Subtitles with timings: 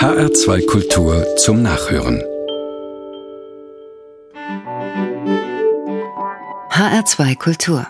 [0.00, 2.22] HR2 Kultur zum Nachhören.
[6.70, 7.86] HR2 Kultur.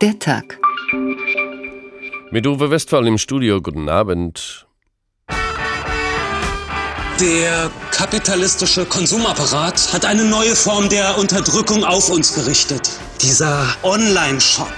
[0.00, 0.58] Der Tag.
[2.30, 3.60] Mit Uwe Westphal im Studio.
[3.60, 4.66] Guten Abend.
[7.20, 12.88] Der kapitalistische Konsumapparat hat eine neue Form der Unterdrückung auf uns gerichtet.
[13.20, 14.72] Dieser Online-Shop.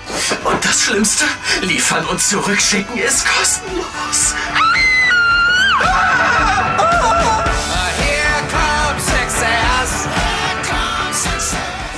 [0.45, 1.25] Und das Schlimmste,
[1.63, 4.35] liefern und zurückschicken ist kostenlos.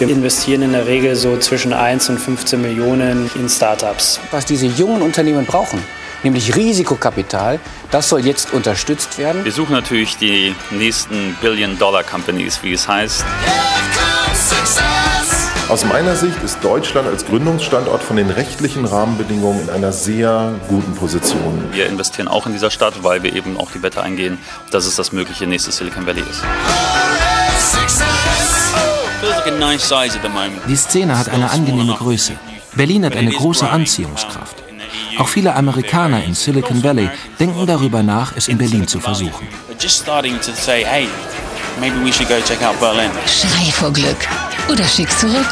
[0.01, 4.19] Wir investieren in der Regel so zwischen 1 und 15 Millionen in Startups.
[4.31, 5.83] Was diese jungen Unternehmen brauchen,
[6.23, 9.45] nämlich Risikokapital, das soll jetzt unterstützt werden.
[9.45, 13.27] Wir suchen natürlich die nächsten Billion-Dollar-Companies, wie es heißt.
[15.69, 20.95] Aus meiner Sicht ist Deutschland als Gründungsstandort von den rechtlichen Rahmenbedingungen in einer sehr guten
[20.95, 21.69] Position.
[21.73, 24.39] Wir investieren auch in dieser Stadt, weil wir eben auch die Wette eingehen,
[24.71, 26.43] dass es das mögliche nächste Silicon Valley ist.
[30.69, 32.33] Die Szene hat eine angenehme Größe.
[32.75, 34.57] Berlin hat eine große Anziehungskraft.
[35.19, 39.47] Auch viele Amerikaner in Silicon Valley denken darüber nach, es in Berlin zu versuchen.
[43.27, 44.29] Schrei vor Glück.
[44.69, 45.49] Oder schick zurück.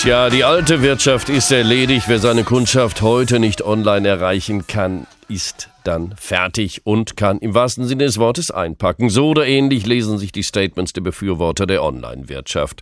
[0.00, 2.06] Tja, die alte Wirtschaft ist erledigt.
[2.08, 7.86] Wer seine Kundschaft heute nicht online erreichen kann, ist dann fertig und kann im wahrsten
[7.86, 9.10] Sinne des Wortes einpacken.
[9.10, 12.80] So oder ähnlich lesen sich die Statements der Befürworter der Online-Wirtschaft.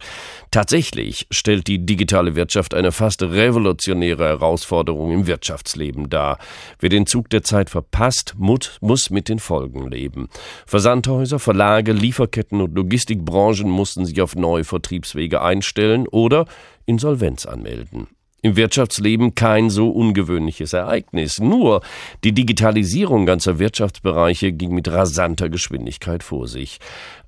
[0.52, 6.38] Tatsächlich stellt die digitale Wirtschaft eine fast revolutionäre Herausforderung im Wirtschaftsleben dar.
[6.78, 10.28] Wer den Zug der Zeit verpasst, muss mit den Folgen leben.
[10.66, 16.46] Versandhäuser, Verlage, Lieferketten und Logistikbranchen mussten sich auf neue Vertriebswege einstellen oder
[16.88, 18.08] Insolvenz anmelden.
[18.40, 21.38] Im Wirtschaftsleben kein so ungewöhnliches Ereignis.
[21.38, 21.82] Nur
[22.24, 26.78] die Digitalisierung ganzer Wirtschaftsbereiche ging mit rasanter Geschwindigkeit vor sich.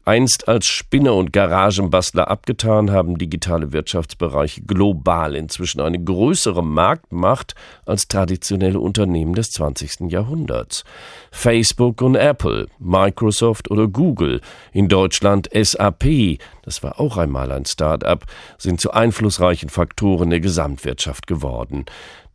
[0.06, 8.08] Einst als Spinner und Garagenbastler abgetan, haben digitale Wirtschaftsbereiche global inzwischen eine größere Marktmacht als
[8.08, 10.10] traditionelle Unternehmen des 20.
[10.10, 10.84] Jahrhunderts.
[11.32, 14.40] Facebook und Apple, Microsoft oder Google,
[14.72, 18.24] in Deutschland SAP, das war auch einmal ein Start-up,
[18.56, 21.84] sind zu einflussreichen Faktoren der Gesamtwirtschaft geworden.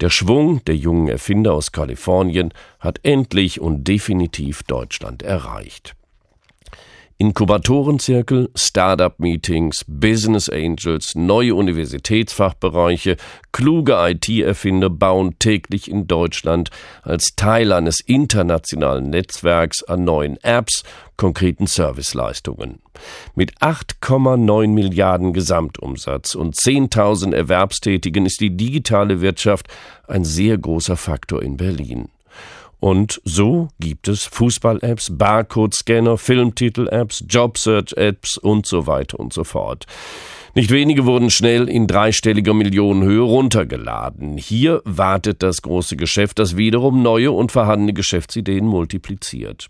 [0.01, 5.95] Der Schwung der jungen Erfinder aus Kalifornien hat endlich und definitiv Deutschland erreicht.
[7.17, 13.15] Inkubatorenzirkel, Startup-Meetings, Business Angels, neue Universitätsfachbereiche,
[13.53, 16.71] kluge IT-Erfinder bauen täglich in Deutschland
[17.03, 20.83] als Teil eines internationalen Netzwerks an neuen Apps,
[21.15, 22.79] konkreten Serviceleistungen.
[23.33, 29.67] Mit 8,9 Milliarden Gesamtumsatz und 10.000 Erwerbstätigen ist die digitale Wirtschaft
[30.07, 32.09] ein sehr großer Faktor in Berlin.
[32.80, 39.86] Und so gibt es Fußball-Apps, Barcode-Scanner, Filmtitel-Apps, Job-Search-Apps und so weiter und so fort.
[40.53, 44.38] Nicht wenige wurden schnell in dreistelliger Millionenhöhe runtergeladen.
[44.38, 49.69] Hier wartet das große Geschäft, das wiederum neue und vorhandene Geschäftsideen multipliziert.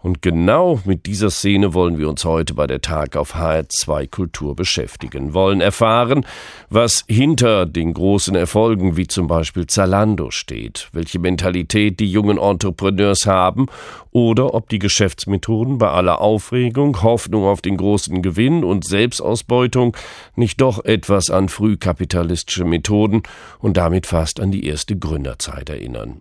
[0.00, 4.54] Und genau mit dieser Szene wollen wir uns heute bei der Tag auf HR2 Kultur
[4.54, 6.24] beschäftigen, wollen erfahren,
[6.70, 13.26] was hinter den großen Erfolgen wie zum Beispiel Zalando steht, welche Mentalität die jungen Entrepreneurs
[13.26, 13.66] haben
[14.12, 19.96] oder ob die Geschäftsmethoden bei aller Aufregung, Hoffnung auf den großen Gewinn und Selbstausbeutung
[20.36, 23.24] nicht doch etwas an frühkapitalistische Methoden
[23.58, 26.20] und damit fast an die erste Gründerzeit erinnern.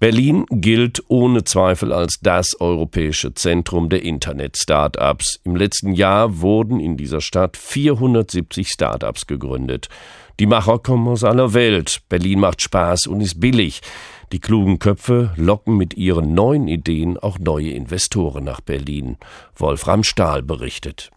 [0.00, 5.40] Berlin gilt ohne Zweifel als das europäische Zentrum der Internet-Startups.
[5.44, 9.88] Im letzten Jahr wurden in dieser Stadt 470 Startups gegründet.
[10.40, 12.02] Die Macher kommen aus aller Welt.
[12.08, 13.80] Berlin macht Spaß und ist billig.
[14.32, 19.18] Die klugen Köpfe locken mit ihren neuen Ideen auch neue Investoren nach Berlin.
[19.56, 21.10] Wolfram Stahl berichtet.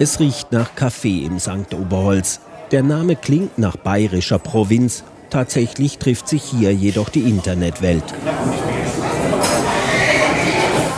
[0.00, 1.72] Es riecht nach Kaffee im St.
[1.72, 2.40] Oberholz.
[2.72, 8.04] Der Name klingt nach bayerischer Provinz Tatsächlich trifft sich hier jedoch die Internetwelt.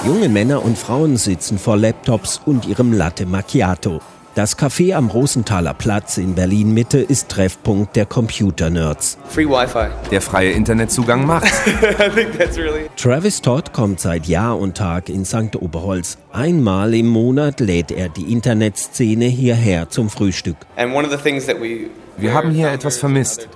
[0.06, 4.00] Junge Männer und Frauen sitzen vor Laptops und ihrem Latte Macchiato.
[4.36, 9.18] Das Café am Rosenthaler Platz in Berlin Mitte ist Treffpunkt der Computer-Nerds.
[9.28, 9.88] Free Wi-Fi.
[10.12, 11.50] Der freie Internetzugang macht.
[11.98, 15.56] really Travis Todd kommt seit Jahr und Tag in St.
[15.56, 16.16] Oberholz.
[16.32, 20.56] Einmal im Monat lädt er die Internetszene hierher zum Frühstück.
[20.76, 23.48] Wir haben hier etwas vermisst.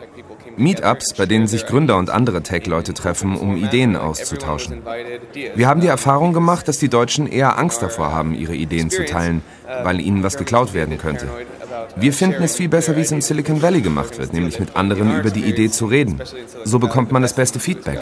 [0.56, 4.82] Meetups, bei denen sich Gründer und andere Tech-Leute treffen, um Ideen auszutauschen.
[5.54, 9.04] Wir haben die Erfahrung gemacht, dass die Deutschen eher Angst davor haben, ihre Ideen zu
[9.04, 9.42] teilen,
[9.82, 11.28] weil ihnen was geklaut werden könnte.
[11.96, 15.18] Wir finden es viel besser, wie es im Silicon Valley gemacht wird, nämlich mit anderen
[15.18, 16.20] über die Idee zu reden.
[16.64, 18.00] So bekommt man das beste Feedback.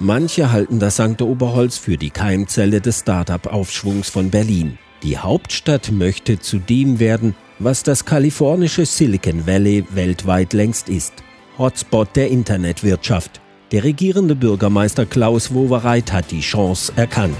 [0.00, 1.22] Manche halten das St.
[1.22, 4.78] Oberholz für die Keimzelle des Start-up-Aufschwungs von Berlin.
[5.02, 11.12] Die Hauptstadt möchte zu dem werden, was das kalifornische Silicon Valley weltweit längst ist.
[11.58, 13.40] Hotspot der Internetwirtschaft.
[13.72, 17.36] Der regierende Bürgermeister Klaus Wowereit hat die Chance erkannt.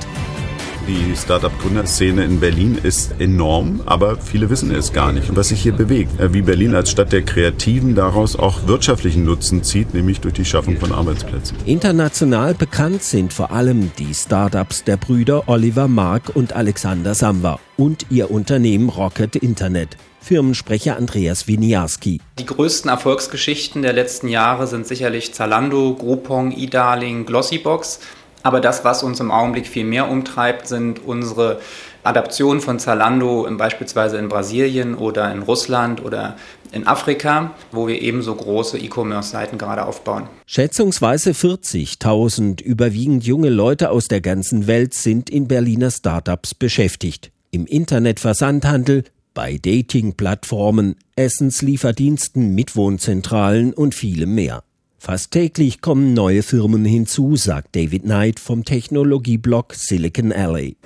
[0.88, 5.29] Die Startup-Gründerszene in Berlin ist enorm, aber viele wissen es gar nicht.
[5.29, 9.23] Und was sich hier bewegt, äh, wie Berlin als Stadt der Kreativen daraus auch wirtschaftlichen
[9.23, 11.59] Nutzen zieht, nämlich durch die Schaffung von Arbeitsplätzen.
[11.67, 18.06] International bekannt sind vor allem die Startups der Brüder Oliver Mark und Alexander Samba und
[18.09, 19.99] ihr Unternehmen Rocket Internet.
[20.20, 22.20] Firmensprecher Andreas Winiarski.
[22.38, 28.00] Die größten Erfolgsgeschichten der letzten Jahre sind sicherlich Zalando, Groupon, eDarling, Glossybox.
[28.43, 31.61] Aber das, was uns im Augenblick viel mehr umtreibt, sind unsere
[32.05, 36.37] Adaptionen von Zalando beispielsweise in Brasilien oder in Russland oder
[36.73, 40.29] in Afrika, wo wir ebenso große E-Commerce-Seiten gerade aufbauen.
[40.47, 47.31] Schätzungsweise 40.000 überwiegend junge Leute aus der ganzen Welt sind in Berliner Startups beschäftigt.
[47.50, 49.05] Im Internetversandhandel,
[49.38, 54.64] bei Dating-Plattformen, Essenslieferdiensten, Mitwohnzentralen und vielem mehr.
[54.99, 60.76] Fast täglich kommen neue Firmen hinzu, sagt David Knight vom Technologieblock Silicon Alley.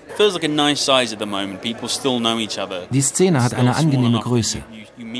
[2.90, 4.58] Die Szene hat eine angenehme Größe.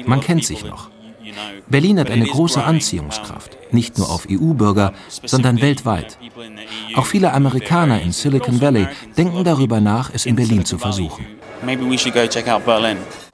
[0.05, 0.91] Man kennt sich noch.
[1.71, 6.19] Berlin hat eine große Anziehungskraft, nicht nur auf EU-Bürger, sondern weltweit.
[6.97, 11.25] Auch viele Amerikaner in Silicon Valley denken darüber nach, es in Berlin zu versuchen.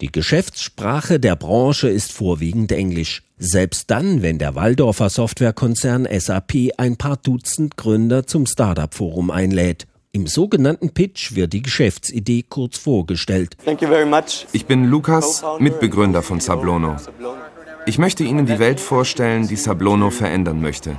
[0.01, 3.23] Die Geschäftssprache der Branche ist vorwiegend Englisch.
[3.39, 9.87] Selbst dann, wenn der Waldorfer Softwarekonzern SAP ein paar Dutzend Gründer zum Startup-Forum einlädt.
[10.13, 13.57] Im sogenannten Pitch wird die Geschäftsidee kurz vorgestellt.
[14.53, 16.97] Ich bin Lukas, Mitbegründer von Sablono.
[17.87, 20.97] Ich möchte Ihnen die Welt vorstellen, die Sablono verändern möchte.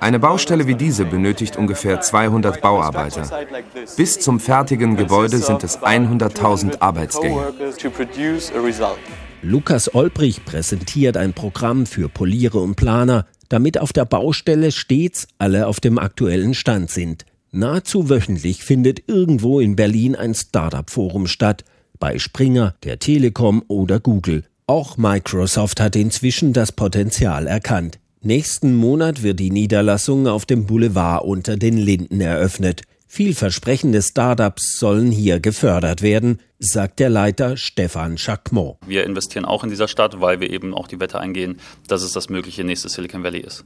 [0.00, 3.28] Eine Baustelle wie diese benötigt ungefähr 200 Bauarbeiter.
[3.96, 7.52] Bis zum fertigen Gebäude sind es 100.000 Arbeitsgänge.
[9.42, 15.66] Lukas Olbrich präsentiert ein Programm für Poliere und Planer, damit auf der Baustelle stets alle
[15.66, 17.24] auf dem aktuellen Stand sind.
[17.50, 21.64] Nahezu wöchentlich findet irgendwo in Berlin ein Startup-Forum statt,
[21.98, 24.44] bei Springer, der Telekom oder Google.
[24.66, 27.98] Auch Microsoft hat inzwischen das Potenzial erkannt.
[28.20, 32.82] Nächsten Monat wird die Niederlassung auf dem Boulevard unter den Linden eröffnet.
[33.10, 38.76] Vielversprechende Startups sollen hier gefördert werden, sagt der Leiter Stefan Chacmont.
[38.86, 42.12] Wir investieren auch in dieser Stadt, weil wir eben auch die Wette eingehen, dass es
[42.12, 43.64] das mögliche nächste Silicon Valley ist.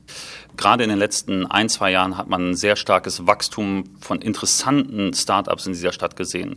[0.57, 5.13] Gerade in den letzten ein, zwei Jahren hat man ein sehr starkes Wachstum von interessanten
[5.13, 6.57] Startups in dieser Stadt gesehen.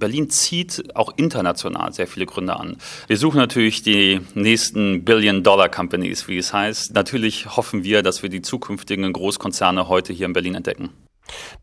[0.00, 2.78] Berlin zieht auch international sehr viele Gründer an.
[3.06, 6.94] Wir suchen natürlich die nächsten Billion-Dollar-Companies, wie es heißt.
[6.94, 10.90] Natürlich hoffen wir, dass wir die zukünftigen Großkonzerne heute hier in Berlin entdecken.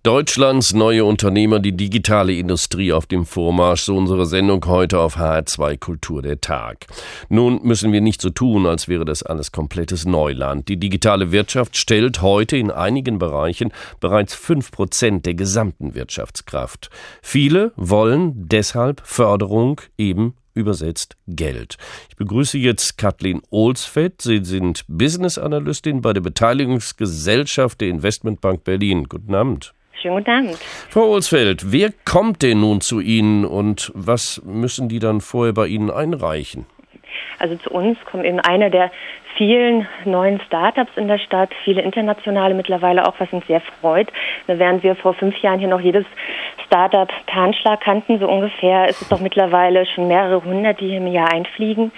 [0.04, 5.78] Deutschlands neue Unternehmer, die digitale Industrie auf dem Vormarsch, so unsere Sendung heute auf HR2
[5.78, 6.88] Kultur der Tag.
[7.30, 10.68] Nun müssen wir nicht so tun, als wäre das alles komplettes Neuland.
[10.70, 16.90] Die digitale Wirtschaft stellt heute in einigen Bereichen bereits fünf Prozent der gesamten Wirtschaftskraft.
[17.22, 21.78] Viele wollen deshalb Förderung eben übersetzt Geld.
[22.10, 24.22] Ich begrüße jetzt Kathleen Olsfeld.
[24.22, 29.06] Sie sind Business Analystin bei der Beteiligungsgesellschaft der Investmentbank Berlin.
[29.06, 29.74] Guten Abend.
[30.02, 30.58] Schönen guten Abend.
[30.90, 35.68] Frau Olsfeld, wer kommt denn nun zu Ihnen und was müssen die dann vorher bei
[35.68, 36.66] Ihnen einreichen?
[37.40, 38.92] Also zu uns kommt eben einer der
[39.38, 44.12] vielen neuen Startups in der Stadt, viele internationale mittlerweile auch, was uns sehr freut.
[44.48, 46.06] Während wir vor fünf Jahren hier noch jedes
[46.66, 51.08] Startup Tarnschlag kannten, so ungefähr, ist es doch mittlerweile schon mehrere hundert, die hier im
[51.08, 51.92] Jahr einfliegen.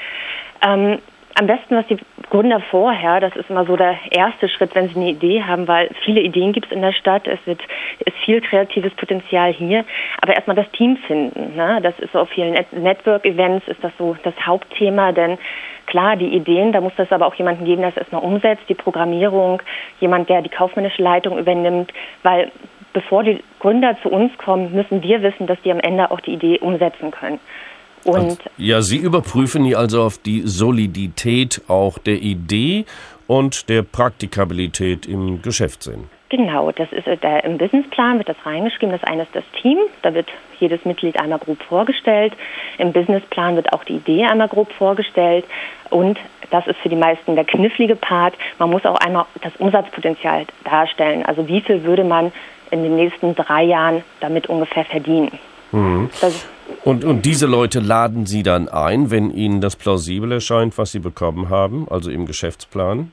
[0.66, 1.00] Ähm,
[1.36, 1.98] am besten, was die
[2.30, 5.90] Gründer vorher, das ist immer so der erste Schritt, wenn sie eine Idee haben, weil
[6.04, 7.62] viele Ideen gibt es in der Stadt, es wird,
[8.06, 9.86] ist viel kreatives Potenzial hier,
[10.22, 11.56] aber erstmal das Team finden.
[11.56, 11.80] Ne?
[11.82, 15.38] Das ist so auf vielen Network-Events ist das so das Hauptthema, denn
[15.86, 18.76] klar, die Ideen, da muss es aber auch jemanden geben, der es erstmal umsetzt, die
[18.76, 19.62] Programmierung,
[20.00, 22.52] jemand, der die kaufmännische Leitung übernimmt, weil
[22.94, 26.34] bevor die Gründer zu uns kommen, müssen wir wissen, dass die am Ende auch die
[26.34, 27.40] Idee umsetzen können.
[28.04, 32.86] Und ja, Sie überprüfen die also auf die Solidität auch der Idee
[33.28, 36.06] und der Praktikabilität im Geschäftssinn.
[36.30, 38.92] Genau, das ist äh, der, im Businessplan wird das reingeschrieben.
[38.92, 40.28] Das eine ist das Team, da wird
[40.60, 42.34] jedes Mitglied einmal grob vorgestellt.
[42.80, 45.46] Im Businessplan wird auch die Idee einmal grob vorgestellt
[45.92, 46.18] und
[46.50, 48.34] das ist für die meisten der knifflige Part.
[48.58, 51.24] Man muss auch einmal das Umsatzpotenzial darstellen.
[51.24, 52.32] Also wie viel würde man
[52.72, 55.38] in den nächsten drei Jahren damit ungefähr verdienen?
[55.74, 56.10] Mhm.
[56.86, 61.00] Und, und diese Leute laden Sie dann ein, wenn Ihnen das plausibel erscheint, was Sie
[61.00, 63.12] bekommen haben, also im Geschäftsplan?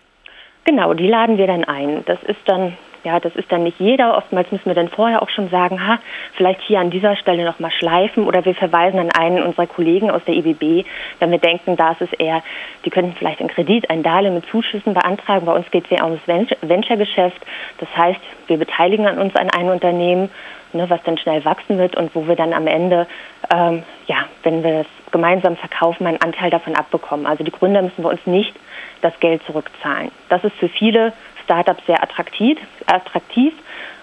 [0.64, 2.04] Genau, die laden wir dann ein.
[2.04, 4.16] Das ist dann ja, das ist dann nicht jeder.
[4.16, 5.98] Oftmals müssen wir dann vorher auch schon sagen, ha,
[6.34, 10.22] vielleicht hier an dieser Stelle nochmal schleifen oder wir verweisen an einen unserer Kollegen aus
[10.26, 10.86] der IBB,
[11.18, 12.42] wenn wir denken, da ist es eher,
[12.84, 15.46] die könnten vielleicht einen Kredit, ein Darlehen mit Zuschüssen beantragen.
[15.46, 17.40] Bei uns geht es ja ums Venture-Geschäft.
[17.78, 20.30] Das heißt, wir beteiligen an uns an einem Unternehmen,
[20.72, 23.06] ne, was dann schnell wachsen wird und wo wir dann am Ende,
[23.52, 27.26] ähm, ja, wenn wir das gemeinsam verkaufen, einen Anteil davon abbekommen.
[27.26, 28.54] Also die Gründer müssen wir uns nicht
[29.00, 30.10] das Geld zurückzahlen.
[30.28, 31.12] Das ist für viele
[31.44, 33.52] Startups sehr attraktiv, attraktiv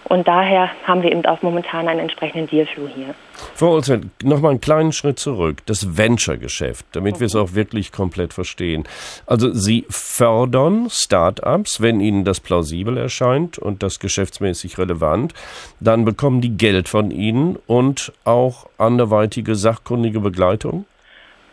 [0.10, 3.14] und daher haben wir eben auch momentan einen entsprechenden Dealflow hier.
[3.56, 5.58] Frau Olsen, nochmal einen kleinen Schritt zurück.
[5.66, 7.22] Das Venture-Geschäft, damit okay.
[7.22, 8.86] wir es auch wirklich komplett verstehen.
[9.26, 15.34] Also Sie fördern Startups, wenn Ihnen das plausibel erscheint und das geschäftsmäßig relevant.
[15.80, 20.86] Dann bekommen die Geld von Ihnen und auch anderweitige sachkundige Begleitung?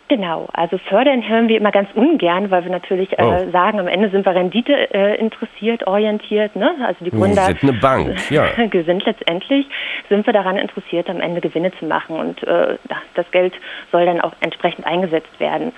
[0.08, 3.50] Genau, also fördern hören wir immer ganz ungern, weil wir natürlich äh, oh.
[3.50, 6.54] sagen, am Ende sind wir Rendite äh, interessiert, orientiert.
[6.56, 6.73] Ne?
[6.84, 8.44] Also die Gründer sind eine Bank, ja.
[8.84, 9.66] sind letztendlich
[10.11, 12.76] sind wir daran interessiert, am Ende Gewinne zu machen und äh,
[13.14, 13.54] das Geld
[13.92, 15.73] soll dann auch entsprechend eingesetzt werden.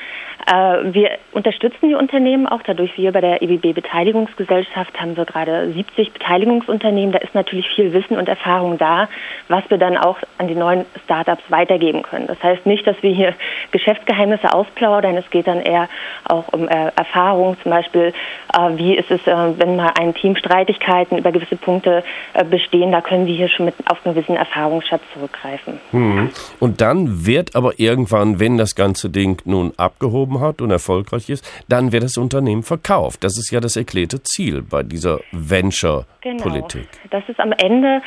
[0.47, 2.97] Äh, wir unterstützen die Unternehmen auch dadurch.
[2.97, 7.13] Wir bei der EBB Beteiligungsgesellschaft haben wir gerade 70 Beteiligungsunternehmen.
[7.13, 9.09] Da ist natürlich viel Wissen und Erfahrung da,
[9.49, 12.29] was wir dann auch an die neuen Startups weitergeben können.
[12.29, 13.35] Das heißt nicht, dass wir hier
[13.73, 15.17] Geschäftsgeheimnisse ausplaudern.
[15.17, 15.89] Es geht dann eher
[16.25, 18.13] auch um äh, Erfahrung, zum Beispiel,
[18.55, 22.93] äh, wie ist es, äh, wenn mal ein Team Streitigkeiten über gewisse Punkte äh, bestehen.
[22.93, 25.81] Da können wir hier schon mit auf einen gewissen Erfahrungsschatz zurückgreifen.
[25.91, 26.31] Hm.
[26.61, 31.29] Und dann wird aber irgendwann, wenn das ganze Ding nun abgehoben bekommen hat und erfolgreich
[31.29, 33.25] ist, dann wird das Unternehmen verkauft.
[33.25, 36.89] Das ist ja das erklärte Ziel bei dieser Venture-Politik.
[36.91, 37.11] Genau.
[37.11, 38.03] Das ist am Ende,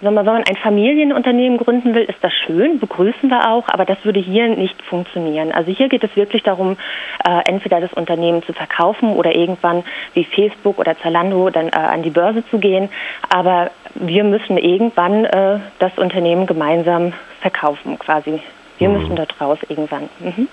[0.00, 3.84] wenn man, wenn man ein Familienunternehmen gründen will, ist das schön, begrüßen wir auch, aber
[3.84, 5.52] das würde hier nicht funktionieren.
[5.52, 6.76] Also hier geht es wirklich darum,
[7.24, 12.02] äh, entweder das Unternehmen zu verkaufen oder irgendwann wie Facebook oder Zalando dann äh, an
[12.02, 12.88] die Börse zu gehen.
[13.28, 18.40] Aber wir müssen irgendwann äh, das Unternehmen gemeinsam verkaufen, quasi.
[18.78, 18.98] Wir mhm.
[18.98, 20.08] müssen dort raus irgendwann.
[20.20, 20.48] Mhm.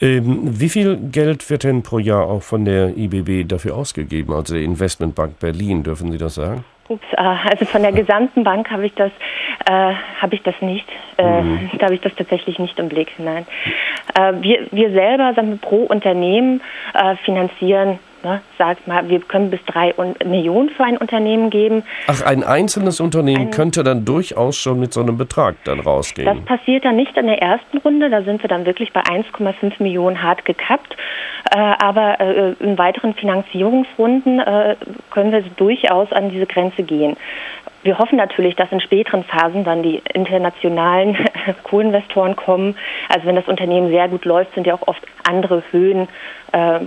[0.00, 4.54] Ähm, wie viel Geld wird denn pro Jahr auch von der IBB dafür ausgegeben, also
[4.54, 6.64] der Investmentbank Berlin, dürfen Sie das sagen?
[6.88, 9.10] Ups, äh, also von der gesamten Bank habe ich das
[9.64, 10.86] äh, habe ich das nicht,
[11.18, 11.70] äh, mhm.
[11.78, 13.12] da habe ich das tatsächlich nicht im Blick.
[13.18, 13.46] Nein,
[14.14, 16.60] äh, wir wir selber sagen wir, pro Unternehmen
[16.94, 21.84] äh, finanzieren ne, sagt mal, wir können bis drei Millionen für ein Unternehmen geben.
[22.08, 26.26] Ach, ein einzelnes Unternehmen ein, könnte dann durchaus schon mit so einem Betrag dann rausgehen.
[26.26, 29.82] Das passiert dann nicht in der ersten Runde, da sind wir dann wirklich bei 1,5
[29.82, 30.96] Millionen hart gekappt.
[31.56, 34.76] Äh, aber äh, in weiteren Finanzierungsrunden äh,
[35.10, 37.16] können wir durchaus an diese Grenze gehen.
[37.82, 41.16] Wir hoffen natürlich, dass in späteren Phasen dann die internationalen
[41.62, 42.76] Co-Investoren kommen.
[43.08, 46.08] Also wenn das Unternehmen sehr gut läuft, sind ja auch oft andere Höhen
[46.52, 46.80] äh,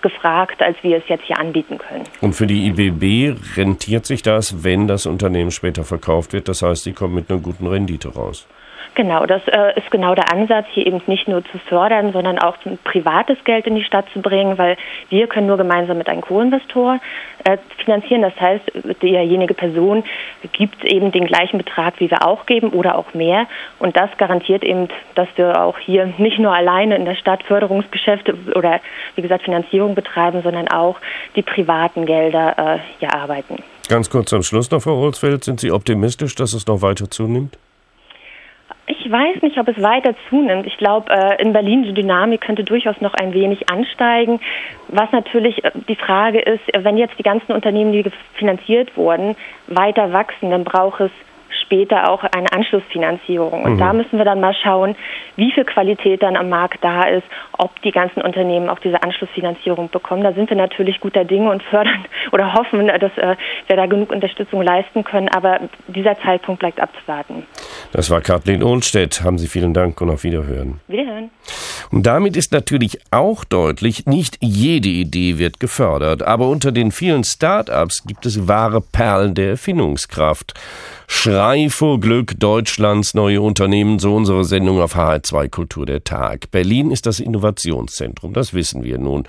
[0.00, 2.04] gefragt, als wir es jetzt hier anbieten können.
[2.20, 6.46] Und für die IBB rentiert sich das, wenn das Unternehmen später verkauft wird?
[6.46, 8.46] Das heißt, sie kommen mit einer guten Rendite raus.
[8.94, 12.56] Genau, das äh, ist genau der Ansatz, hier eben nicht nur zu fördern, sondern auch
[12.84, 14.76] privates Geld in die Stadt zu bringen, weil
[15.08, 17.00] wir können nur gemeinsam mit einem Co-Investor
[17.42, 18.22] äh, finanzieren.
[18.22, 18.62] Das heißt,
[19.02, 20.04] diejenige Person
[20.52, 23.46] gibt eben den gleichen Betrag, wie wir auch geben oder auch mehr.
[23.80, 28.36] Und das garantiert eben, dass wir auch hier nicht nur alleine in der Stadt Förderungsgeschäfte
[28.54, 28.80] oder
[29.16, 31.00] wie gesagt Finanzierung betreiben, sondern auch
[31.34, 33.56] die privaten Gelder äh, hier arbeiten.
[33.88, 37.58] Ganz kurz am Schluss noch, Frau Holzfeld, sind Sie optimistisch, dass es noch weiter zunimmt?
[38.86, 40.66] Ich weiß nicht, ob es weiter zunimmt.
[40.66, 44.40] Ich glaube, äh, in Berlin die Dynamik könnte durchaus noch ein wenig ansteigen.
[44.88, 49.36] Was natürlich äh, die Frage ist, wenn jetzt die ganzen Unternehmen, die finanziert wurden,
[49.68, 51.10] weiter wachsen, dann braucht es
[51.64, 53.64] später auch eine Anschlussfinanzierung.
[53.64, 53.78] Und mhm.
[53.78, 54.96] da müssen wir dann mal schauen,
[55.36, 57.24] wie viel Qualität dann am Markt da ist,
[57.58, 60.22] ob die ganzen Unternehmen auch diese Anschlussfinanzierung bekommen.
[60.22, 64.12] Da sind wir natürlich guter Dinge und fördern oder hoffen, dass äh, wir da genug
[64.12, 65.28] Unterstützung leisten können.
[65.28, 67.44] Aber dieser Zeitpunkt bleibt abzuwarten.
[67.92, 69.22] Das war Kathleen Ohlstedt.
[69.22, 70.80] Haben Sie vielen Dank und auf Wiederhören.
[70.88, 71.30] Wiederhören.
[71.90, 77.24] Und damit ist natürlich auch deutlich, nicht jede Idee wird gefördert, aber unter den vielen
[77.24, 80.54] Start-ups gibt es wahre Perlen der Erfindungskraft.
[81.06, 86.50] Schrei vor Glück Deutschlands neue Unternehmen, so unsere Sendung auf HR2 Kultur der Tag.
[86.50, 89.24] Berlin ist das Innovationszentrum, das wissen wir nun.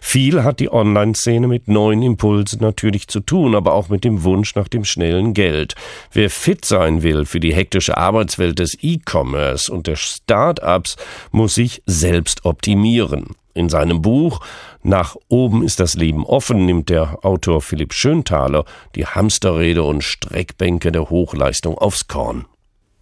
[0.00, 4.54] Viel hat die Online-Szene mit neuen Impulsen natürlich zu tun, aber auch mit dem Wunsch
[4.54, 5.74] nach dem schnellen Geld.
[6.12, 10.96] Wer fit sein will für die hektische Arbeitswelt des E-Commerce und der Start-ups,
[11.30, 13.36] muss sich selbst optimieren.
[13.54, 14.40] In seinem Buch
[14.86, 20.92] Nach oben ist das Leben offen nimmt der Autor Philipp Schönthaler die Hamsterrede und Streckbänke
[20.92, 22.44] der Hochleistung aufs Korn.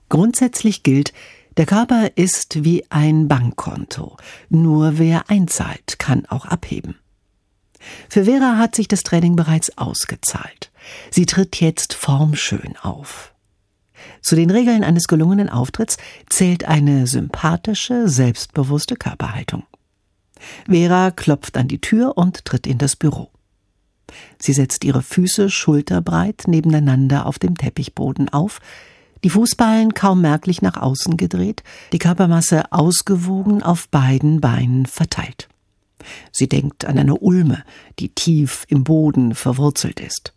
[0.08, 1.12] Grundsätzlich gilt,
[1.56, 4.16] der Körper ist wie ein Bankkonto.
[4.48, 6.94] Nur wer einzahlt, kann auch abheben.
[8.08, 10.70] Für Vera hat sich das Training bereits ausgezahlt.
[11.10, 13.34] Sie tritt jetzt formschön auf.
[14.20, 15.96] Zu den Regeln eines gelungenen Auftritts
[16.28, 19.64] zählt eine sympathische, selbstbewusste Körperhaltung.
[20.68, 23.30] Vera klopft an die Tür und tritt in das Büro.
[24.38, 28.60] Sie setzt ihre Füße schulterbreit nebeneinander auf dem Teppichboden auf,
[29.24, 35.48] die Fußballen kaum merklich nach außen gedreht, die Körpermasse ausgewogen auf beiden Beinen verteilt.
[36.32, 37.62] Sie denkt an eine Ulme,
[38.00, 40.34] die tief im Boden verwurzelt ist.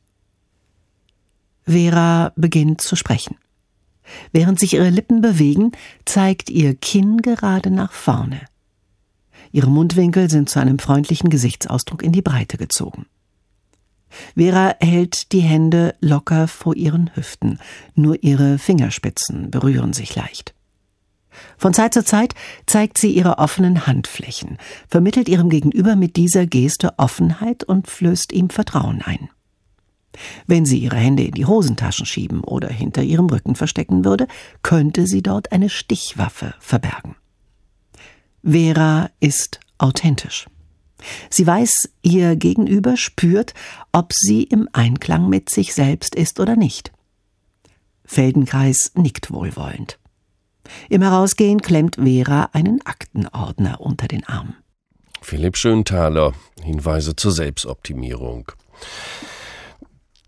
[1.64, 3.38] Vera beginnt zu sprechen.
[4.32, 5.72] Während sich ihre Lippen bewegen,
[6.06, 8.42] zeigt ihr Kinn gerade nach vorne.
[9.56, 13.06] Ihre Mundwinkel sind zu einem freundlichen Gesichtsausdruck in die Breite gezogen.
[14.36, 17.60] Vera hält die Hände locker vor ihren Hüften,
[17.94, 20.54] nur ihre Fingerspitzen berühren sich leicht.
[21.58, 22.36] Von Zeit zu Zeit
[22.66, 24.58] zeigt sie ihre offenen Handflächen,
[24.90, 29.30] vermittelt ihrem Gegenüber mit dieser Geste Offenheit und flößt ihm Vertrauen ein.
[30.48, 34.28] Wenn sie ihre Hände in die Hosentaschen schieben oder hinter ihrem Rücken verstecken würde,
[34.64, 37.16] könnte sie dort eine Stichwaffe verbergen.
[38.48, 40.46] Vera ist authentisch.
[41.30, 43.54] Sie weiß, ihr Gegenüber spürt,
[43.92, 46.92] ob sie im Einklang mit sich selbst ist oder nicht.
[48.06, 50.00] Feldenkreis nickt wohlwollend.
[50.90, 54.56] Im Herausgehen klemmt Vera einen Aktenordner unter den Arm.
[55.22, 58.52] Philipp Schönthaler, Hinweise zur Selbstoptimierung.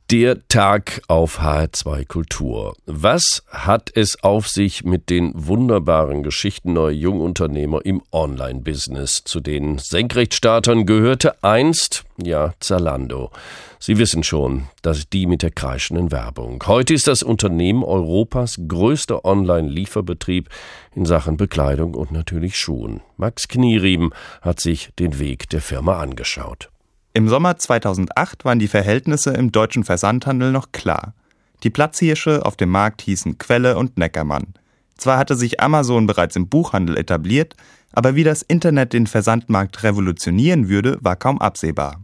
[0.09, 2.77] Der Tag auf HR2 Kultur.
[2.85, 9.25] Was hat es auf sich mit den wunderbaren Geschichten neuer Jungunternehmer im Online-Business?
[9.25, 13.31] Zu den Senkrechtstartern gehörte einst, ja, Zalando.
[13.79, 16.63] Sie wissen schon, dass die mit der kreischenden Werbung.
[16.65, 20.47] Heute ist das Unternehmen Europas größter Online-Lieferbetrieb
[20.95, 23.01] in Sachen Bekleidung und natürlich Schuhen.
[23.17, 26.69] Max Knieriem hat sich den Weg der Firma angeschaut.
[27.17, 31.15] Im Sommer 2008 waren die Verhältnisse im deutschen Versandhandel noch klar.
[31.63, 34.53] Die Platzhirsche auf dem Markt hießen Quelle und Neckermann.
[34.97, 37.55] Zwar hatte sich Amazon bereits im Buchhandel etabliert,
[37.91, 42.03] aber wie das Internet den Versandmarkt revolutionieren würde, war kaum absehbar.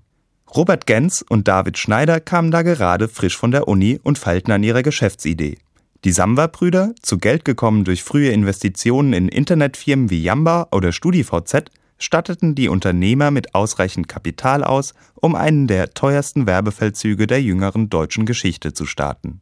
[0.56, 4.63] Robert Gens und David Schneider kamen da gerade frisch von der Uni und feilten an
[4.63, 5.60] ihrer Geschäftsidee.
[6.06, 12.56] Die Samwer-Brüder, zu Geld gekommen durch frühe Investitionen in Internetfirmen wie Yamba oder StudiVZ, statteten
[12.56, 18.73] die Unternehmer mit ausreichend Kapital aus, um einen der teuersten Werbefeldzüge der jüngeren deutschen Geschichte
[18.73, 19.41] zu starten.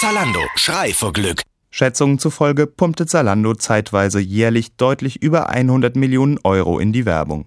[0.00, 1.42] Zalando, Schrei vor Glück.
[1.70, 7.46] Schätzungen zufolge pumpte Zalando zeitweise jährlich deutlich über 100 Millionen Euro in die Werbung.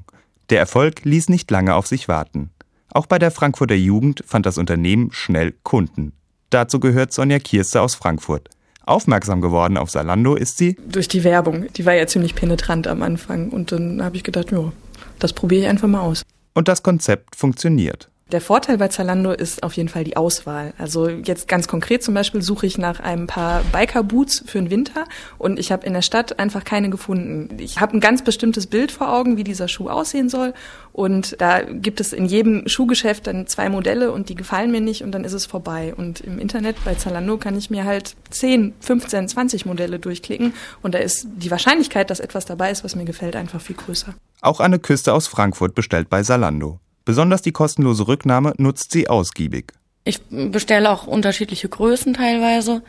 [0.49, 2.51] Der Erfolg ließ nicht lange auf sich warten.
[2.91, 6.13] Auch bei der Frankfurter Jugend fand das Unternehmen schnell Kunden.
[6.49, 8.49] Dazu gehört Sonja Kierste aus Frankfurt.
[8.85, 11.67] Aufmerksam geworden auf Salando ist sie durch die Werbung.
[11.73, 14.71] Die war ja ziemlich penetrant am Anfang und dann habe ich gedacht, ja,
[15.19, 16.23] das probiere ich einfach mal aus.
[16.53, 18.09] Und das Konzept funktioniert.
[18.31, 20.73] Der Vorteil bei Zalando ist auf jeden Fall die Auswahl.
[20.79, 25.05] Also jetzt ganz konkret zum Beispiel suche ich nach ein paar Biker-Boots für den Winter
[25.38, 27.59] und ich habe in der Stadt einfach keine gefunden.
[27.59, 30.55] Ich habe ein ganz bestimmtes Bild vor Augen, wie dieser Schuh aussehen soll
[30.91, 35.03] und da gibt es in jedem Schuhgeschäft dann zwei Modelle und die gefallen mir nicht
[35.03, 35.93] und dann ist es vorbei.
[35.95, 40.95] Und im Internet bei Zalando kann ich mir halt 10, 15, 20 Modelle durchklicken und
[40.95, 44.15] da ist die Wahrscheinlichkeit, dass etwas dabei ist, was mir gefällt, einfach viel größer.
[44.41, 46.79] Auch Anne Küste aus Frankfurt bestellt bei Zalando.
[47.05, 49.71] Besonders die kostenlose Rücknahme nutzt sie ausgiebig.
[50.03, 52.83] Ich bestelle auch unterschiedliche Größen teilweise,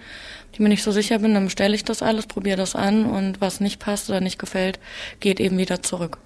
[0.55, 1.35] die mir nicht so sicher bin.
[1.35, 4.81] Dann bestelle ich das alles, probiere das an und was nicht passt oder nicht gefällt,
[5.21, 6.19] geht eben wieder zurück.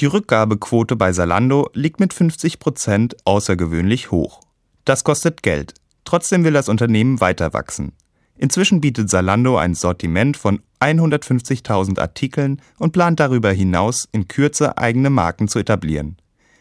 [0.00, 4.40] Die Rückgabequote bei Salando liegt mit 50 Prozent außergewöhnlich hoch.
[4.84, 5.74] Das kostet Geld.
[6.04, 7.92] Trotzdem will das Unternehmen weiter wachsen.
[8.36, 15.10] Inzwischen bietet Salando ein Sortiment von 150.000 Artikeln und plant darüber hinaus in Kürze eigene
[15.10, 16.16] Marken zu etablieren.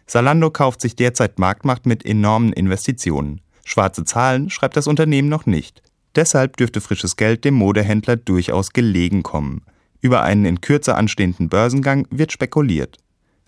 [0.08, 3.42] Salando kauft sich derzeit Marktmacht mit enormen Investitionen.
[3.66, 5.84] Schwarze Zahlen schreibt das Unternehmen noch nicht.
[6.16, 9.64] Deshalb dürfte frisches Geld dem Modehändler durchaus gelegen kommen.
[10.00, 12.98] Über einen in Kürze anstehenden Börsengang wird spekuliert.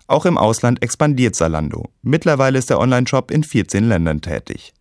[0.06, 1.88] Auch im Ausland expandiert Zalando.
[2.02, 4.74] Mittlerweile ist der Onlineshop in 14 Ländern tätig.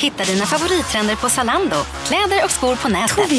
[0.00, 1.76] Hitta dina favorittrender på Zalando.
[2.06, 3.30] Kläder och skor på nätet.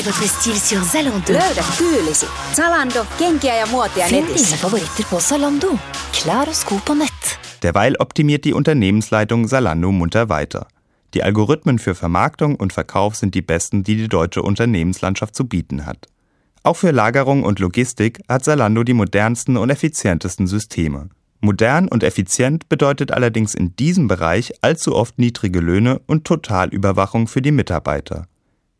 [0.61, 1.33] Sur Zalando.
[1.33, 2.25] Löydä tyylisi.
[2.55, 4.45] Zalando, kenkiä ja muotia Finn netissä.
[4.45, 5.77] dina favoriter på Zalando.
[6.11, 7.39] Kläder och skor på nät.
[7.63, 10.65] Derweil optimiert die Unternehmensleitung Zalando munter weiter.
[11.13, 15.85] Die Algorithmen für Vermarktung und Verkauf sind die besten, die die deutsche Unternehmenslandschaft zu bieten
[15.85, 16.07] hat.
[16.63, 21.09] Auch für Lagerung und Logistik hat Zalando die modernsten und effizientesten Systeme.
[21.39, 27.41] Modern und effizient bedeutet allerdings in diesem Bereich allzu oft niedrige Löhne und Totalüberwachung für
[27.41, 28.27] die Mitarbeiter.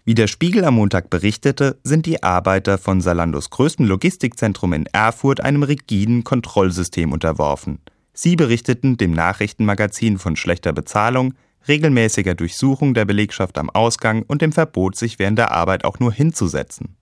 [0.06, 5.42] Wie der Spiegel am Montag berichtete, sind die Arbeiter von Salandos größten Logistikzentrum in Erfurt
[5.42, 7.80] einem rigiden Kontrollsystem unterworfen.
[8.14, 11.34] Sie berichteten dem Nachrichtenmagazin von schlechter Bezahlung,
[11.68, 16.14] regelmäßiger Durchsuchung der Belegschaft am Ausgang und dem Verbot, sich während der Arbeit auch nur
[16.14, 16.96] hinzusetzen.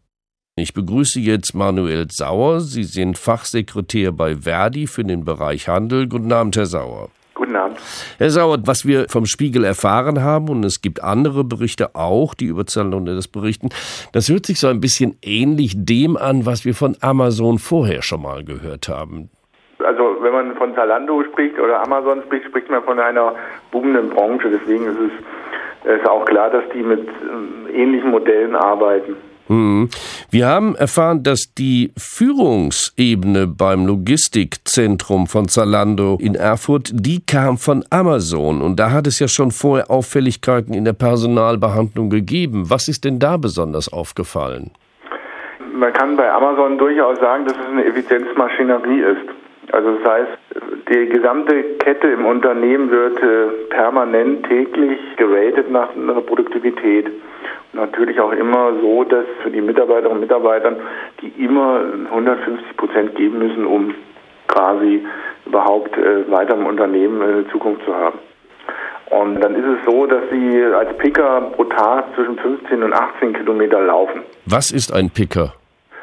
[0.57, 2.61] Ich begrüße jetzt Manuel Sauer.
[2.61, 6.07] Sie sind Fachsekretär bei Verdi für den Bereich Handel.
[6.07, 7.09] Guten Abend, Herr Sauer.
[7.33, 7.77] Guten Abend.
[8.19, 12.45] Herr Sauer, was wir vom Spiegel erfahren haben, und es gibt andere Berichte auch, die
[12.45, 13.67] über Zalando das berichten,
[14.13, 18.21] das hört sich so ein bisschen ähnlich dem an, was wir von Amazon vorher schon
[18.21, 19.29] mal gehört haben.
[19.79, 23.35] Also wenn man von Zalando spricht oder Amazon spricht, spricht man von einer
[23.71, 24.51] boomenden Branche.
[24.51, 24.99] Deswegen ist
[25.83, 29.17] es ist auch klar, dass die mit ähm, ähnlichen Modellen arbeiten.
[29.47, 29.89] Hm.
[30.31, 37.83] Wir haben erfahren, dass die Führungsebene beim Logistikzentrum von Zalando in Erfurt, die kam von
[37.91, 38.61] Amazon.
[38.61, 42.69] Und da hat es ja schon vorher Auffälligkeiten in der Personalbehandlung gegeben.
[42.69, 44.71] Was ist denn da besonders aufgefallen?
[45.73, 49.29] Man kann bei Amazon durchaus sagen, dass es eine Effizienzmaschinerie ist.
[49.71, 50.31] Also das heißt,
[50.89, 57.07] die gesamte Kette im Unternehmen wird äh, permanent täglich geratet nach einer Produktivität.
[57.73, 60.77] Natürlich auch immer so, dass für die Mitarbeiterinnen und Mitarbeiter,
[61.21, 63.93] die immer 150 Prozent geben müssen, um
[64.47, 65.05] quasi
[65.45, 68.19] überhaupt äh, weiter im Unternehmen äh, Zukunft zu haben.
[69.11, 73.33] Und dann ist es so, dass sie als Picker pro Tag zwischen 15 und 18
[73.33, 74.21] Kilometer laufen.
[74.45, 75.53] Was ist ein Picker?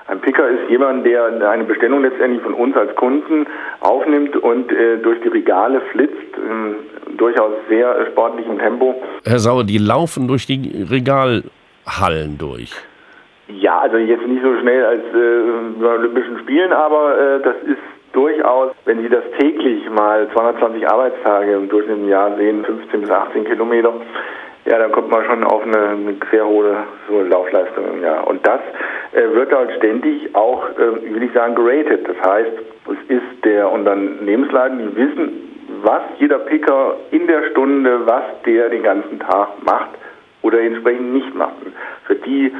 [0.07, 3.47] Ein Picker ist jemand, der eine Bestellung letztendlich von uns als Kunden
[3.81, 6.75] aufnimmt und äh, durch die Regale flitzt, in
[7.17, 8.95] durchaus sehr sportlichem Tempo.
[9.25, 12.73] Herr Sauer, die laufen durch die Regalhallen durch.
[13.49, 17.83] Ja, also jetzt nicht so schnell als äh, bei Olympischen Spielen, aber äh, das ist
[18.13, 23.11] durchaus, wenn Sie das täglich mal 220 Arbeitstage im Durchschnitt im Jahr sehen, 15 bis
[23.11, 23.93] 18 Kilometer,
[24.65, 26.77] ja, dann kommt man schon auf eine, eine sehr hohe
[27.09, 28.27] so Laufleistung im Jahr.
[28.29, 28.61] Und das
[29.13, 32.07] äh, wird halt ständig auch, äh, will ich sagen, geratet.
[32.07, 32.53] Das heißt,
[32.87, 35.52] es ist der Unternehmensleiter, die wissen,
[35.83, 39.91] was jeder Picker in der Stunde, was der den ganzen Tag macht
[40.43, 41.55] oder entsprechend nicht macht.
[42.07, 42.53] Für die,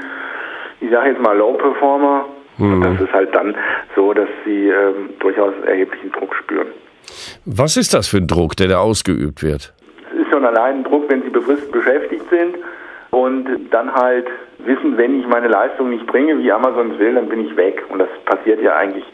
[0.81, 2.27] ich sage jetzt mal Low-Performer,
[2.59, 2.83] mhm.
[2.83, 3.55] das ist halt dann
[3.95, 6.69] so, dass sie ähm, durchaus erheblichen Druck spüren.
[7.45, 9.73] Was ist das für ein Druck, der da ausgeübt wird?
[10.13, 12.57] Es ist schon allein ein Druck, wenn sie befristet beschäftigt sind
[13.11, 14.27] und dann halt
[14.59, 17.85] wissen, wenn ich meine Leistung nicht bringe, wie Amazon es will, dann bin ich weg.
[17.89, 19.05] Und das passiert ja eigentlich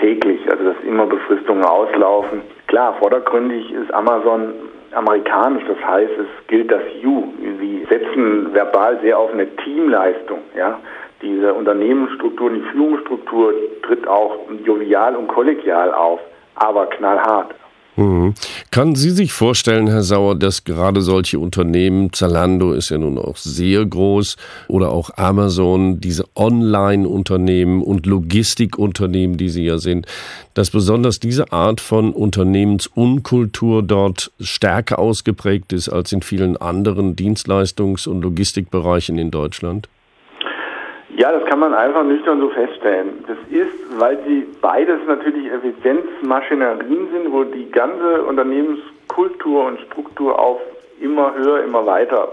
[0.00, 2.42] täglich, also dass immer Befristungen auslaufen.
[2.66, 4.54] Klar, vordergründig ist Amazon
[4.92, 7.32] amerikanisch, das heißt, es gilt das You.
[7.60, 10.78] Sie setzen verbal sehr auf eine Teamleistung, ja.
[11.22, 16.20] Diese Unternehmensstruktur, die Führungsstruktur tritt auch jovial und kollegial auf,
[16.56, 17.54] aber knallhart.
[17.96, 18.34] Mhm.
[18.70, 23.38] Kann Sie sich vorstellen, Herr Sauer, dass gerade solche Unternehmen, Zalando ist ja nun auch
[23.38, 24.36] sehr groß
[24.68, 30.06] oder auch Amazon, diese Online-Unternehmen und Logistikunternehmen, die sie ja sind,
[30.52, 38.06] dass besonders diese Art von Unternehmensunkultur dort stärker ausgeprägt ist als in vielen anderen Dienstleistungs-
[38.06, 39.88] und Logistikbereichen in Deutschland?
[41.10, 43.24] Ja, das kann man einfach nüchtern so feststellen.
[43.28, 50.60] Das ist, weil sie beides natürlich Effizienzmaschinerien sind, wo die ganze Unternehmenskultur und Struktur auf
[51.00, 52.32] immer höher, immer weiter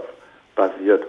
[0.55, 1.03] basiert.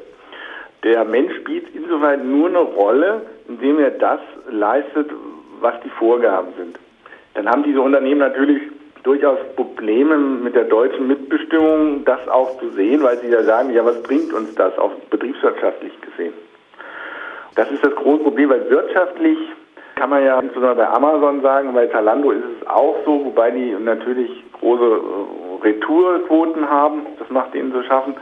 [0.82, 5.10] Der Mensch spielt insoweit nur eine Rolle, indem er das leistet,
[5.60, 6.78] was die Vorgaben sind.
[7.32, 8.60] Dann haben diese Unternehmen natürlich
[9.02, 13.84] durchaus Probleme mit der deutschen Mitbestimmung, das auch zu sehen, weil sie ja sagen, ja,
[13.84, 16.34] was bringt uns das, auch betriebswirtschaftlich gesehen.
[17.54, 19.38] Das ist das große Problem, weil wirtschaftlich
[19.94, 23.76] kann man ja insbesondere bei Amazon sagen, bei Zalando ist es auch so, wobei die
[23.78, 27.06] natürlich große äh, Retourquoten haben.
[27.18, 28.14] Das macht ihnen zu schaffen.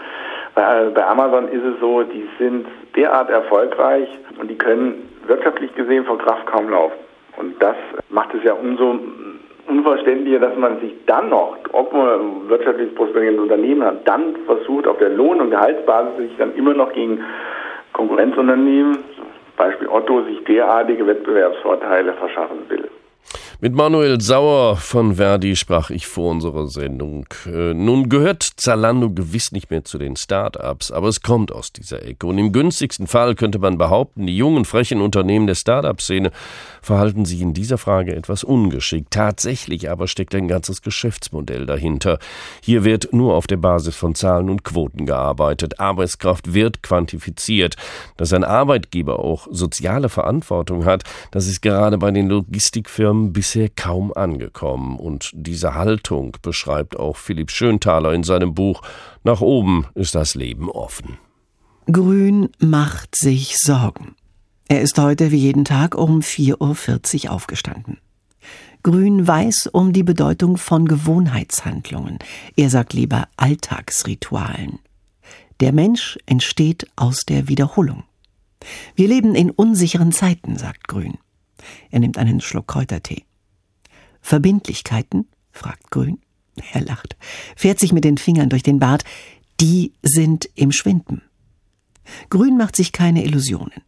[0.54, 6.04] Bei, bei Amazon ist es so, die sind derart erfolgreich und die können wirtschaftlich gesehen
[6.04, 6.98] vor Kraft kaum laufen.
[7.38, 7.76] Und das
[8.10, 8.98] macht es ja umso
[9.66, 14.86] unverständlicher, dass man sich dann noch, ob man ein wirtschaftlich prosperierendes Unternehmen hat, dann versucht,
[14.86, 17.24] auf der Lohn- und Gehaltsbasis sich dann immer noch gegen
[17.92, 18.98] Konkurrenzunternehmen,
[19.56, 22.90] Beispiel Otto, sich derartige Wettbewerbsvorteile verschaffen will.
[23.64, 27.26] Mit Manuel Sauer von Verdi sprach ich vor unserer Sendung.
[27.46, 32.04] Äh, nun gehört Zalando gewiss nicht mehr zu den Start-ups, aber es kommt aus dieser
[32.04, 32.26] Ecke.
[32.26, 36.32] Und im günstigsten Fall könnte man behaupten, die jungen, frechen Unternehmen der Start-up-Szene
[36.80, 39.12] verhalten sich in dieser Frage etwas ungeschickt.
[39.12, 42.18] Tatsächlich aber steckt ein ganzes Geschäftsmodell dahinter.
[42.64, 45.78] Hier wird nur auf der Basis von Zahlen und Quoten gearbeitet.
[45.78, 47.76] Arbeitskraft wird quantifiziert.
[48.16, 53.68] Dass ein Arbeitgeber auch soziale Verantwortung hat, das ist gerade bei den Logistikfirmen bis bisher
[53.68, 54.98] kaum angekommen.
[54.98, 58.82] Und diese Haltung beschreibt auch Philipp Schönthaler in seinem Buch
[59.24, 61.18] Nach oben ist das Leben offen.
[61.90, 64.14] Grün macht sich Sorgen.
[64.68, 67.98] Er ist heute wie jeden Tag um 4.40 Uhr aufgestanden.
[68.82, 72.18] Grün weiß um die Bedeutung von Gewohnheitshandlungen.
[72.56, 74.78] Er sagt lieber Alltagsritualen.
[75.60, 78.04] Der Mensch entsteht aus der Wiederholung.
[78.96, 81.18] Wir leben in unsicheren Zeiten, sagt Grün.
[81.90, 83.24] Er nimmt einen Schluck Kräutertee.
[84.22, 85.28] Verbindlichkeiten?
[85.50, 86.18] fragt Grün.
[86.72, 87.16] Er lacht,
[87.56, 89.04] fährt sich mit den Fingern durch den Bart.
[89.60, 91.22] Die sind im Schwinden.
[92.30, 93.82] Grün macht sich keine Illusionen.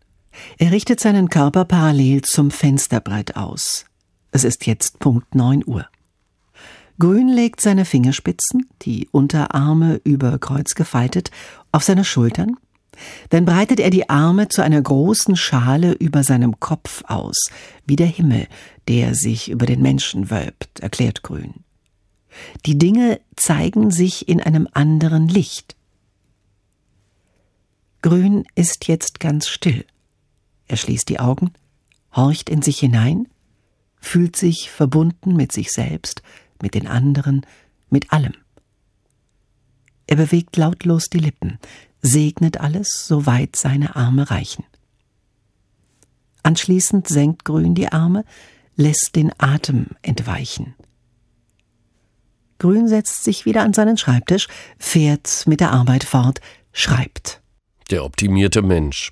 [0.59, 3.87] Er richtet seinen Körper parallel zum Fensterbrett aus.
[4.33, 5.87] Es ist jetzt Punkt neun Uhr.
[6.99, 11.31] Grün legt seine Fingerspitzen, die Unterarme über Kreuz gefaltet,
[11.73, 12.57] auf seine Schultern
[13.31, 17.37] dann breitet er die Arme zu einer großen Schale über seinem Kopf aus,
[17.87, 18.47] wie der Himmel,
[18.89, 21.65] der sich über den Menschen wölbt, erklärt Grün.
[22.67, 25.77] Die Dinge zeigen sich in einem anderen Licht.
[28.03, 29.85] Grün ist jetzt ganz still.
[30.67, 31.53] Er schließt die Augen,
[32.15, 33.29] horcht in sich hinein,
[34.01, 36.23] fühlt sich verbunden mit sich selbst,
[36.61, 37.47] mit den anderen,
[37.89, 38.35] mit allem.
[40.07, 41.59] Er bewegt lautlos die Lippen,
[42.05, 44.65] segnet alles, soweit seine Arme reichen.
[46.43, 48.25] Anschließend senkt Grün die Arme,
[48.77, 50.75] lässt den Atem entweichen.
[52.59, 56.41] Grün setzt sich wieder an seinen Schreibtisch, fährt mit der Arbeit fort,
[56.73, 57.41] schreibt.
[57.91, 59.11] Der optimierte Mensch.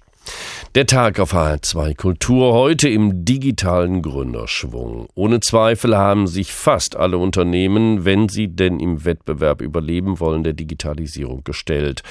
[0.74, 5.06] Der Tag auf HR2 Kultur heute im digitalen Gründerschwung.
[5.14, 10.54] Ohne Zweifel haben sich fast alle Unternehmen, wenn sie denn im Wettbewerb überleben wollen, der
[10.54, 12.02] Digitalisierung gestellt.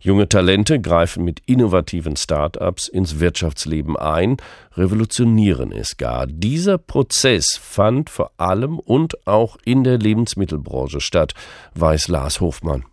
[0.00, 4.38] Junge Talente greifen mit innovativen Start-ups ins Wirtschaftsleben ein,
[4.76, 6.26] revolutionieren es gar.
[6.26, 11.34] Dieser Prozess fand vor allem und auch in der Lebensmittelbranche statt,
[11.74, 12.84] weiß Lars Hofmann.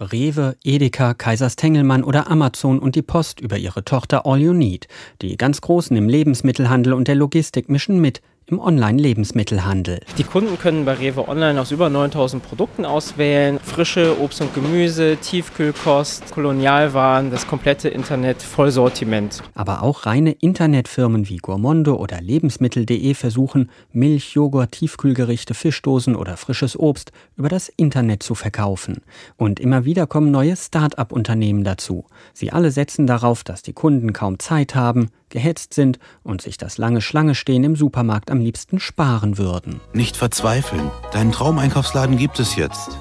[0.00, 4.88] Rewe, Edeka, Kaisers Tengelmann oder Amazon und die Post über ihre Tochter All You Need.
[5.22, 10.00] Die ganz Großen im Lebensmittelhandel und der Logistik mischen mit im Online-Lebensmittelhandel.
[10.16, 13.58] Die Kunden können bei Rewe Online aus über 9000 Produkten auswählen.
[13.62, 19.42] Frische Obst und Gemüse, Tiefkühlkost, Kolonialwaren, das komplette Internet, Vollsortiment.
[19.54, 26.78] Aber auch reine Internetfirmen wie Gourmondo oder Lebensmittel.de versuchen, Milch, Joghurt, Tiefkühlgerichte, Fischdosen oder frisches
[26.78, 29.02] Obst über das Internet zu verkaufen.
[29.36, 32.06] Und immer wieder kommen neue Start-up-Unternehmen dazu.
[32.32, 36.78] Sie alle setzen darauf, dass die Kunden kaum Zeit haben, gehetzt sind und sich das
[36.78, 39.80] lange Schlangestehen im Supermarkt am liebsten sparen würden.
[39.92, 40.90] Nicht verzweifeln.
[41.12, 42.98] Deinen Traumeinkaufsladen gibt es jetzt.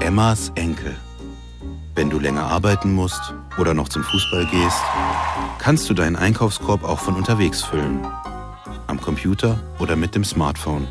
[0.00, 0.94] Emmas Enkel.
[1.94, 4.82] Wenn du länger arbeiten musst oder noch zum Fußball gehst,
[5.58, 8.04] kannst du deinen Einkaufskorb auch von unterwegs füllen.
[8.86, 10.88] Am Computer oder mit dem Smartphone.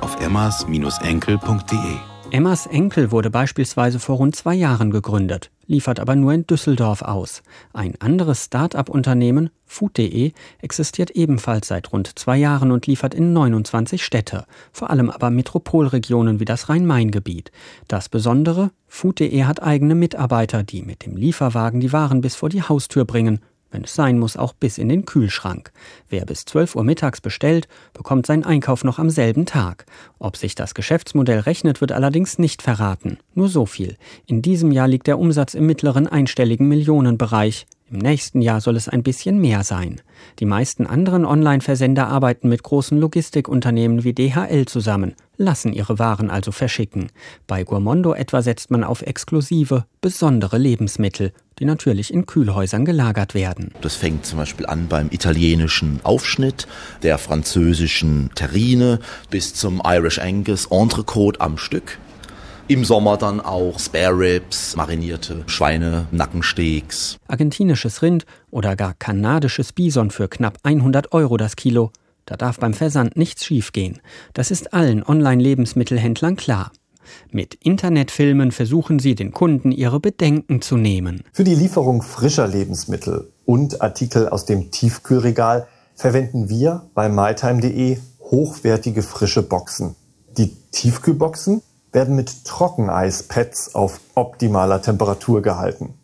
[0.00, 1.96] Auf emmas-enkel.de.
[2.30, 7.42] Emmas Enkel wurde beispielsweise vor rund zwei Jahren gegründet, liefert aber nur in Düsseldorf aus.
[7.72, 14.46] Ein anderes Start-up-Unternehmen, Food.de, existiert ebenfalls seit rund zwei Jahren und liefert in 29 Städte,
[14.72, 17.50] vor allem aber Metropolregionen wie das Rhein-Main-Gebiet.
[17.88, 22.62] Das Besondere, Food.de hat eigene Mitarbeiter, die mit dem Lieferwagen die Waren bis vor die
[22.62, 25.72] Haustür bringen wenn es sein muss, auch bis in den Kühlschrank.
[26.08, 29.86] Wer bis 12 Uhr mittags bestellt, bekommt seinen Einkauf noch am selben Tag.
[30.18, 33.18] Ob sich das Geschäftsmodell rechnet, wird allerdings nicht verraten.
[33.34, 33.96] Nur so viel.
[34.26, 37.66] In diesem Jahr liegt der Umsatz im mittleren einstelligen Millionenbereich.
[37.88, 40.00] Im nächsten Jahr soll es ein bisschen mehr sein.
[40.40, 46.50] Die meisten anderen Online-Versender arbeiten mit großen Logistikunternehmen wie DHL zusammen, lassen ihre Waren also
[46.50, 47.12] verschicken.
[47.46, 53.70] Bei Gourmondo etwa setzt man auf exklusive, besondere Lebensmittel, die natürlich in Kühlhäusern gelagert werden.
[53.82, 56.66] Das fängt zum Beispiel an beim italienischen Aufschnitt,
[57.04, 58.98] der französischen Terrine
[59.30, 61.98] bis zum Irish Angus Entrecote am Stück.
[62.68, 67.16] Im Sommer dann auch Spare Ribs, marinierte Schweine, Nackensteaks.
[67.28, 71.92] Argentinisches Rind oder gar kanadisches Bison für knapp 100 Euro das Kilo.
[72.24, 74.00] Da darf beim Versand nichts schiefgehen.
[74.34, 76.72] Das ist allen Online-Lebensmittelhändlern klar.
[77.30, 81.22] Mit Internetfilmen versuchen sie den Kunden ihre Bedenken zu nehmen.
[81.32, 89.02] Für die Lieferung frischer Lebensmittel und Artikel aus dem Tiefkühlregal verwenden wir bei mytime.de hochwertige
[89.02, 89.94] frische Boxen.
[90.36, 91.62] Die Tiefkühlboxen
[91.96, 95.94] werden mit Trockeneispads auf optimaler Temperatur gehalten.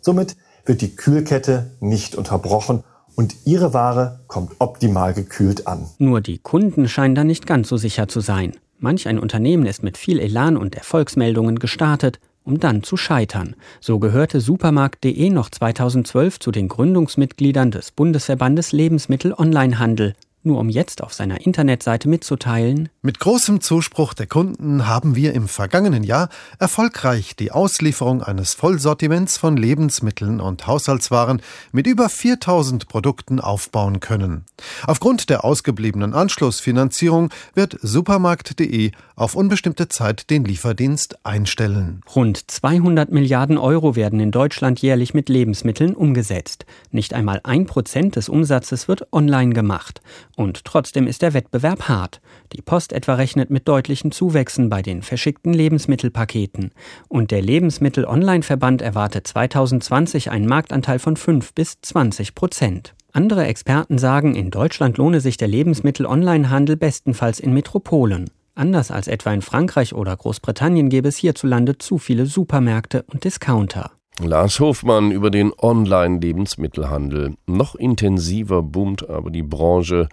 [0.00, 0.34] Somit
[0.64, 2.82] wird die Kühlkette nicht unterbrochen
[3.14, 5.86] und Ihre Ware kommt optimal gekühlt an.
[5.98, 8.52] Nur die Kunden scheinen da nicht ganz so sicher zu sein.
[8.78, 13.54] Manch ein Unternehmen ist mit viel Elan und Erfolgsmeldungen gestartet, um dann zu scheitern.
[13.78, 21.02] So gehörte Supermarkt.de noch 2012 zu den Gründungsmitgliedern des Bundesverbandes Lebensmittel Onlinehandel nur um jetzt
[21.02, 22.88] auf seiner Internetseite mitzuteilen.
[23.02, 26.28] Mit großem Zuspruch der Kunden haben wir im vergangenen Jahr
[26.58, 34.44] erfolgreich die Auslieferung eines Vollsortiments von Lebensmitteln und Haushaltswaren mit über 4000 Produkten aufbauen können.
[34.86, 42.00] Aufgrund der ausgebliebenen Anschlussfinanzierung wird supermarkt.de auf unbestimmte Zeit den Lieferdienst einstellen.
[42.14, 46.66] Rund 200 Milliarden Euro werden in Deutschland jährlich mit Lebensmitteln umgesetzt.
[46.90, 50.00] Nicht einmal ein Prozent des Umsatzes wird online gemacht.
[50.36, 52.20] Und trotzdem ist der Wettbewerb hart.
[52.52, 56.72] Die Post etwa rechnet mit deutlichen Zuwächsen bei den verschickten Lebensmittelpaketen.
[57.08, 62.94] Und der Lebensmittel-Online-Verband erwartet 2020 einen Marktanteil von 5 bis 20 Prozent.
[63.12, 68.30] Andere Experten sagen, in Deutschland lohne sich der Lebensmittel-Online-Handel bestenfalls in Metropolen.
[68.54, 73.92] Anders als etwa in Frankreich oder Großbritannien gäbe es hierzulande zu viele Supermärkte und Discounter.
[74.24, 77.34] Lars Hofmann über den Online-Lebensmittelhandel.
[77.46, 80.08] Noch intensiver boomt aber die Branche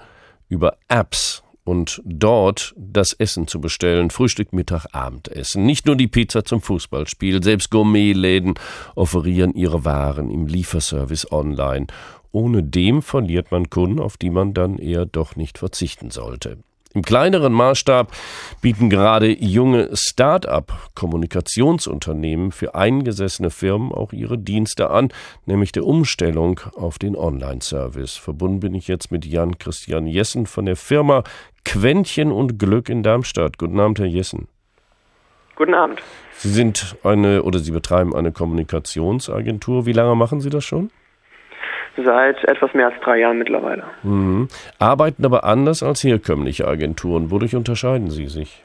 [0.47, 5.65] über Apps und dort das Essen zu bestellen, Frühstück, Mittag, Abendessen.
[5.65, 8.55] Nicht nur die Pizza zum Fußballspiel, selbst Gourmetläden
[8.95, 11.87] offerieren ihre Waren im Lieferservice online.
[12.31, 16.57] Ohne dem verliert man Kunden, auf die man dann eher doch nicht verzichten sollte.
[16.95, 18.11] Im kleineren Maßstab
[18.61, 25.09] bieten gerade junge Start-up-Kommunikationsunternehmen für eingesessene Firmen auch ihre Dienste an,
[25.45, 28.17] nämlich der Umstellung auf den Online-Service.
[28.17, 31.23] Verbunden bin ich jetzt mit Jan Christian Jessen von der Firma
[31.63, 33.59] Quäntchen und Glück in Darmstadt.
[33.59, 34.47] Guten Abend, Herr Jessen.
[35.55, 36.01] Guten Abend.
[36.37, 39.85] Sie sind eine oder Sie betreiben eine Kommunikationsagentur.
[39.85, 40.89] Wie lange machen Sie das schon?
[42.05, 43.83] Seit etwas mehr als drei Jahren mittlerweile.
[44.03, 44.47] Mhm.
[44.79, 47.31] Arbeiten aber anders als herkömmliche Agenturen.
[47.31, 48.63] Wodurch unterscheiden Sie sich?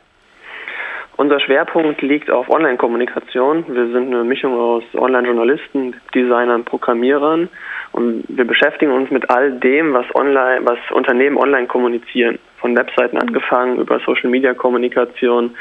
[1.17, 3.65] Unser Schwerpunkt liegt auf Online-Kommunikation.
[3.69, 7.49] Wir sind eine Mischung aus Online-Journalisten, Designern, Programmierern
[7.93, 12.41] und wir beschäftigen uns mit all dem, was online, was Unternehmen online kommunizieren.
[12.59, 15.55] Von Webseiten angefangen über Social-Media-Kommunikation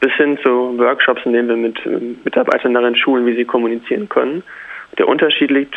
[0.00, 4.42] bis hin zu Workshops, in denen wir mit Mitarbeitern darin schulen, wie sie kommunizieren können.
[4.98, 5.74] Der Unterschied liegt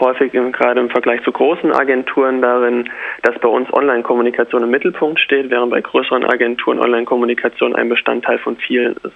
[0.00, 2.90] häufig im, gerade im Vergleich zu großen Agenturen darin,
[3.22, 8.56] dass bei uns Online-Kommunikation im Mittelpunkt steht, während bei größeren Agenturen Online-Kommunikation ein Bestandteil von
[8.56, 9.14] vielen ist.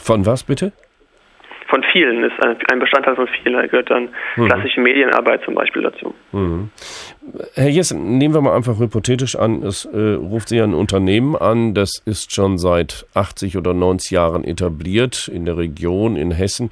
[0.00, 0.72] Von was bitte?
[1.68, 3.54] Von vielen ist ein Bestandteil von vielen.
[3.54, 4.46] Da gehört dann mhm.
[4.46, 6.14] klassische Medienarbeit zum Beispiel dazu.
[6.32, 6.70] Mhm.
[7.54, 11.74] Herr Jessen, nehmen wir mal einfach hypothetisch an, es äh, ruft Sie ein Unternehmen an,
[11.74, 16.70] das ist schon seit 80 oder 90 Jahren etabliert in der Region, in Hessen.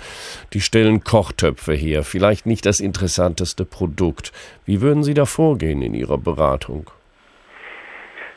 [0.55, 4.33] Die stellen Kochtöpfe her, vielleicht nicht das interessanteste Produkt.
[4.65, 6.91] Wie würden Sie da vorgehen in Ihrer Beratung?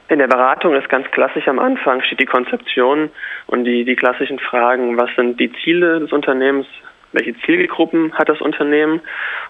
[0.09, 3.11] In der Beratung ist ganz klassisch am Anfang steht die Konzeption
[3.45, 6.65] und die, die klassischen Fragen, was sind die Ziele des Unternehmens,
[7.11, 9.01] welche Zielgruppen hat das Unternehmen.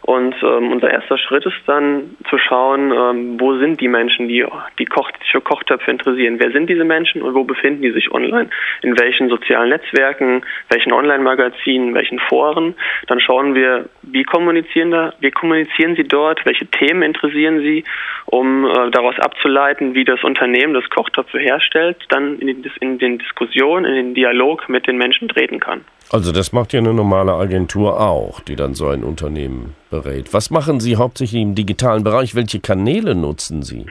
[0.02, 4.46] Und ähm, unser erster Schritt ist dann zu schauen, ähm, wo sind die Menschen, die,
[4.78, 6.40] die Koch, für Kochtöpfe interessieren.
[6.40, 8.50] Wer sind diese Menschen und wo befinden die sich online?
[8.82, 12.76] In welchen sozialen Netzwerken, welchen Online-Magazinen, welchen Foren?
[13.08, 17.84] Dann schauen wir, wie kommunizieren da, wie kommunizieren sie dort, welche Themen interessieren sie,
[18.26, 23.18] um äh, daraus abzuleiten, wie das Unternehmen das Kochtöpfe herstellt, dann in den, in den
[23.18, 25.84] Diskussionen, in den Dialog mit den Menschen treten kann.
[26.12, 30.34] Also das macht ja eine normale Agentur auch, die dann so ein Unternehmen berät.
[30.34, 32.34] Was machen Sie hauptsächlich im digitalen Bereich?
[32.36, 33.86] Welche Kanäle nutzen Sie?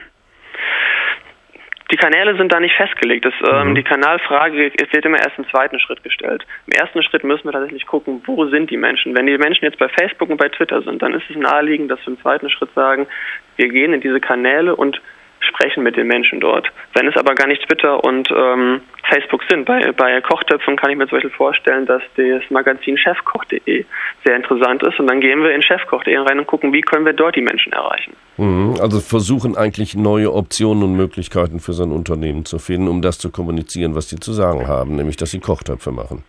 [1.91, 3.25] Die Kanäle sind da nicht festgelegt.
[3.25, 3.75] Das, ähm, mhm.
[3.75, 6.45] Die Kanalfrage wird immer erst im zweiten Schritt gestellt.
[6.67, 9.17] Im ersten Schritt müssen wir tatsächlich gucken, wo sind die Menschen.
[9.17, 11.99] Wenn die Menschen jetzt bei Facebook und bei Twitter sind, dann ist es naheliegend, dass
[12.05, 13.07] wir im zweiten Schritt sagen,
[13.55, 15.01] wir gehen in diese Kanäle und
[15.39, 16.67] sprechen mit den Menschen dort.
[16.93, 20.97] Wenn es aber gar nicht Twitter und ähm, Facebook sind, bei, bei Kochtöpfen kann ich
[20.97, 23.85] mir zum Beispiel vorstellen, dass das Magazin chefkoch.de
[24.25, 27.13] sehr interessant ist und dann gehen wir in chefkoch.de rein und gucken, wie können wir
[27.13, 28.15] dort die Menschen erreichen.
[28.37, 28.75] Mhm.
[28.81, 33.31] Also versuchen eigentlich neue Optionen und Möglichkeiten für sein Unternehmen zu finden, um das zu
[33.31, 36.23] kommunizieren, was sie zu sagen haben, nämlich dass sie Kochtöpfe machen.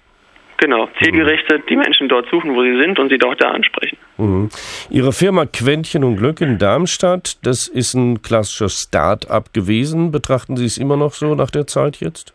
[0.60, 3.96] Genau, zielgerichtet die Menschen dort suchen, wo sie sind und sie dort da ansprechen.
[4.18, 4.50] Mhm.
[4.90, 10.12] Ihre Firma Quäntchen und Glück in Darmstadt, das ist ein klassisches Start-up gewesen.
[10.12, 12.34] Betrachten Sie es immer noch so nach der Zeit jetzt?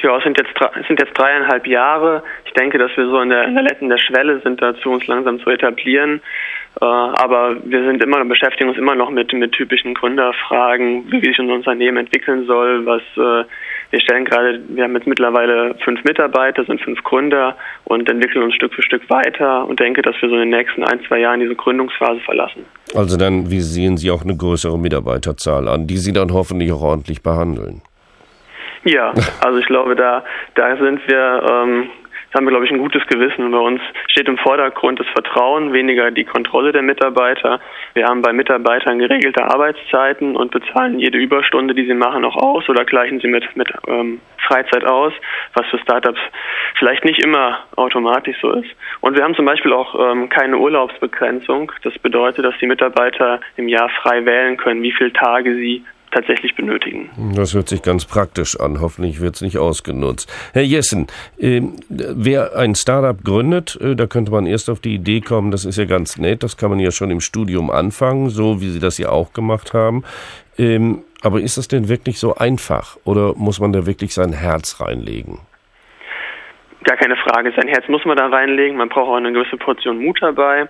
[0.00, 2.22] Ja, es sind jetzt, es sind jetzt dreieinhalb Jahre.
[2.44, 5.04] Ich denke, dass wir so in der, in der, in der Schwelle sind, dazu uns
[5.08, 6.20] langsam zu etablieren.
[6.80, 11.36] Äh, aber wir sind immer beschäftigen uns immer noch mit, mit typischen Gründerfragen, wie sich
[11.40, 13.44] unser Unternehmen entwickeln soll, was äh,
[13.90, 18.54] wir stellen gerade, wir haben jetzt mittlerweile fünf Mitarbeiter, sind fünf Gründer und entwickeln uns
[18.54, 21.40] Stück für Stück weiter und denke, dass wir so in den nächsten ein, zwei Jahren
[21.40, 22.66] diese Gründungsphase verlassen.
[22.94, 26.82] Also dann wie sehen Sie auch eine größere Mitarbeiterzahl an, die Sie dann hoffentlich auch
[26.82, 27.80] ordentlich behandeln.
[28.84, 30.24] Ja, also ich glaube, da,
[30.54, 31.88] da sind wir ähm,
[32.38, 33.50] haben wir, glaube ich, ein gutes Gewissen.
[33.50, 37.58] Bei uns steht im Vordergrund das Vertrauen, weniger die Kontrolle der Mitarbeiter.
[37.94, 42.68] Wir haben bei Mitarbeitern geregelte Arbeitszeiten und bezahlen jede Überstunde, die sie machen, auch aus
[42.68, 45.12] oder gleichen sie mit, mit ähm, Freizeit aus,
[45.54, 46.20] was für Startups
[46.78, 48.70] vielleicht nicht immer automatisch so ist.
[49.00, 51.72] Und wir haben zum Beispiel auch ähm, keine Urlaubsbegrenzung.
[51.82, 56.54] Das bedeutet, dass die Mitarbeiter im Jahr frei wählen können, wie viele Tage sie tatsächlich
[56.54, 57.10] benötigen.
[57.34, 58.80] Das hört sich ganz praktisch an.
[58.80, 60.32] Hoffentlich wird es nicht ausgenutzt.
[60.52, 61.06] Herr Jessen,
[61.38, 65.64] äh, wer ein Startup gründet, äh, da könnte man erst auf die Idee kommen, das
[65.64, 68.80] ist ja ganz nett, das kann man ja schon im Studium anfangen, so wie Sie
[68.80, 70.04] das ja auch gemacht haben.
[70.58, 74.80] Ähm, aber ist das denn wirklich so einfach oder muss man da wirklich sein Herz
[74.80, 75.38] reinlegen?
[76.84, 77.52] Gar keine Frage.
[77.56, 78.76] Sein Herz muss man da reinlegen.
[78.76, 80.68] Man braucht auch eine gewisse Portion Mut dabei.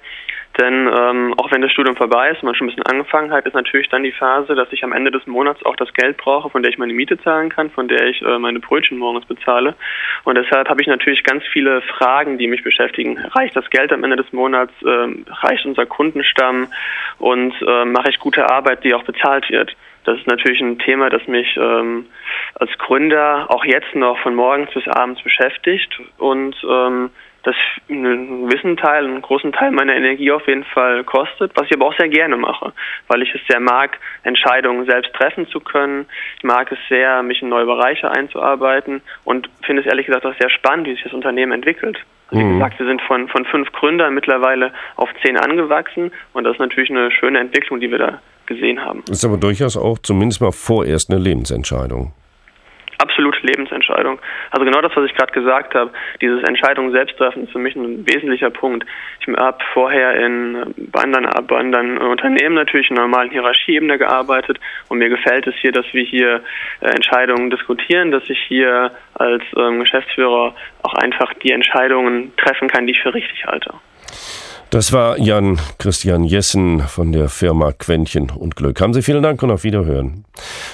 [0.59, 3.47] Denn ähm, auch wenn das Studium vorbei ist und man schon ein bisschen angefangen hat,
[3.47, 6.51] ist natürlich dann die Phase, dass ich am Ende des Monats auch das Geld brauche,
[6.51, 9.75] von der ich meine Miete zahlen kann, von der ich äh, meine Brötchen morgens bezahle.
[10.25, 13.19] Und deshalb habe ich natürlich ganz viele Fragen, die mich beschäftigen.
[13.19, 14.73] Reicht das Geld am Ende des Monats?
[14.85, 16.67] Ähm, reicht unser Kundenstamm?
[17.19, 19.77] Und äh, mache ich gute Arbeit, die auch bezahlt wird?
[20.05, 22.07] Das ist natürlich ein Thema, das mich ähm,
[22.55, 27.11] als Gründer auch jetzt noch von morgens bis abends beschäftigt und ähm,
[27.49, 27.57] das
[27.89, 31.87] einen gewissen Teil, einen großen Teil meiner Energie auf jeden Fall kostet, was ich aber
[31.87, 32.73] auch sehr gerne mache,
[33.09, 36.07] weil ich es sehr mag, Entscheidungen selbst treffen zu können.
[36.37, 40.35] Ich mag es sehr, mich in neue Bereiche einzuarbeiten und finde es ehrlich gesagt auch
[40.39, 41.99] sehr spannend, wie sich das Unternehmen entwickelt.
[42.31, 42.59] Also wie mhm.
[42.59, 46.91] gesagt, wir sind von, von fünf Gründern mittlerweile auf zehn angewachsen und das ist natürlich
[46.91, 49.03] eine schöne Entwicklung, die wir da gesehen haben.
[49.07, 52.13] Das ist aber durchaus auch zumindest mal vorerst eine Lebensentscheidung
[52.99, 54.19] absolute Lebensentscheidung.
[54.51, 57.77] Also genau das, was ich gerade gesagt habe, dieses Entscheidungen selbst treffen, ist für mich
[57.77, 58.87] ein wesentlicher Punkt.
[59.21, 64.59] Ich habe vorher in bei anderen, anderen Unternehmen natürlich in normalen Hierarchieebene gearbeitet
[64.89, 66.43] und mir gefällt es hier, dass wir hier
[66.81, 72.87] äh, Entscheidungen diskutieren, dass ich hier als ähm, Geschäftsführer auch einfach die Entscheidungen treffen kann,
[72.87, 73.75] die ich für richtig halte.
[74.71, 78.83] Das war Jan Christian Jessen von der Firma Quäntchen und Glück.
[78.83, 80.27] Haben Sie vielen Dank und auf Wiederhören.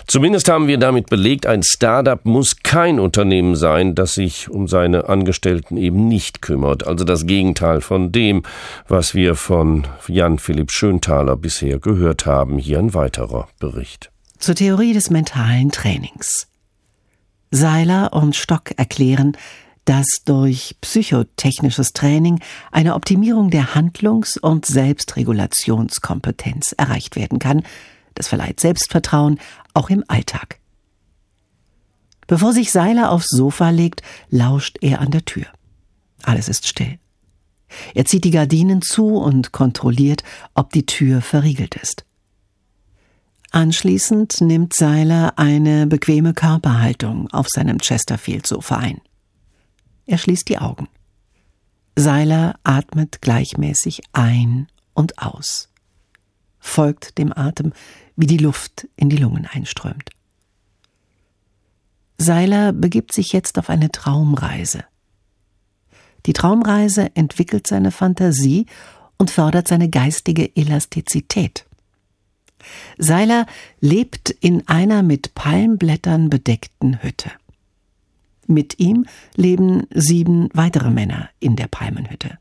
[0.08, 5.08] Zumindest haben wir damit belegt, ein Startup muss kein Unternehmen sein, das sich um seine
[5.08, 6.84] Angestellten eben nicht kümmert.
[6.84, 8.42] Also das Gegenteil von dem,
[8.88, 12.58] was wir von Jan Philipp Schönthaler bisher gehört haben.
[12.58, 14.10] Hier ein weiterer Bericht.
[14.40, 16.48] Zur Theorie des mentalen Trainings.
[17.52, 19.36] Seiler und Stock erklären,
[19.84, 22.40] dass durch psychotechnisches Training
[22.72, 27.62] eine Optimierung der Handlungs- und Selbstregulationskompetenz erreicht werden kann.
[28.14, 29.38] Das verleiht Selbstvertrauen
[29.74, 30.58] auch im Alltag.
[32.26, 35.46] Bevor sich Seiler aufs Sofa legt, lauscht er an der Tür.
[36.22, 36.98] Alles ist still.
[37.94, 40.22] Er zieht die Gardinen zu und kontrolliert,
[40.54, 42.04] ob die Tür verriegelt ist.
[43.50, 49.00] Anschließend nimmt Seiler eine bequeme Körperhaltung auf seinem Chesterfield-Sofa ein.
[50.06, 50.88] Er schließt die Augen.
[51.96, 55.68] Seiler atmet gleichmäßig ein und aus,
[56.58, 57.72] folgt dem Atem,
[58.16, 60.10] wie die Luft in die Lungen einströmt.
[62.18, 64.84] Seiler begibt sich jetzt auf eine Traumreise.
[66.26, 68.66] Die Traumreise entwickelt seine Fantasie
[69.18, 71.66] und fördert seine geistige Elastizität.
[72.98, 73.46] Seiler
[73.80, 77.30] lebt in einer mit Palmblättern bedeckten Hütte.
[78.46, 82.38] Mit ihm leben sieben weitere Männer in der Palmenhütte.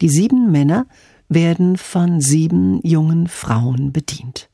[0.00, 0.86] Die sieben Männer
[1.28, 4.48] werden von sieben jungen Frauen bedient.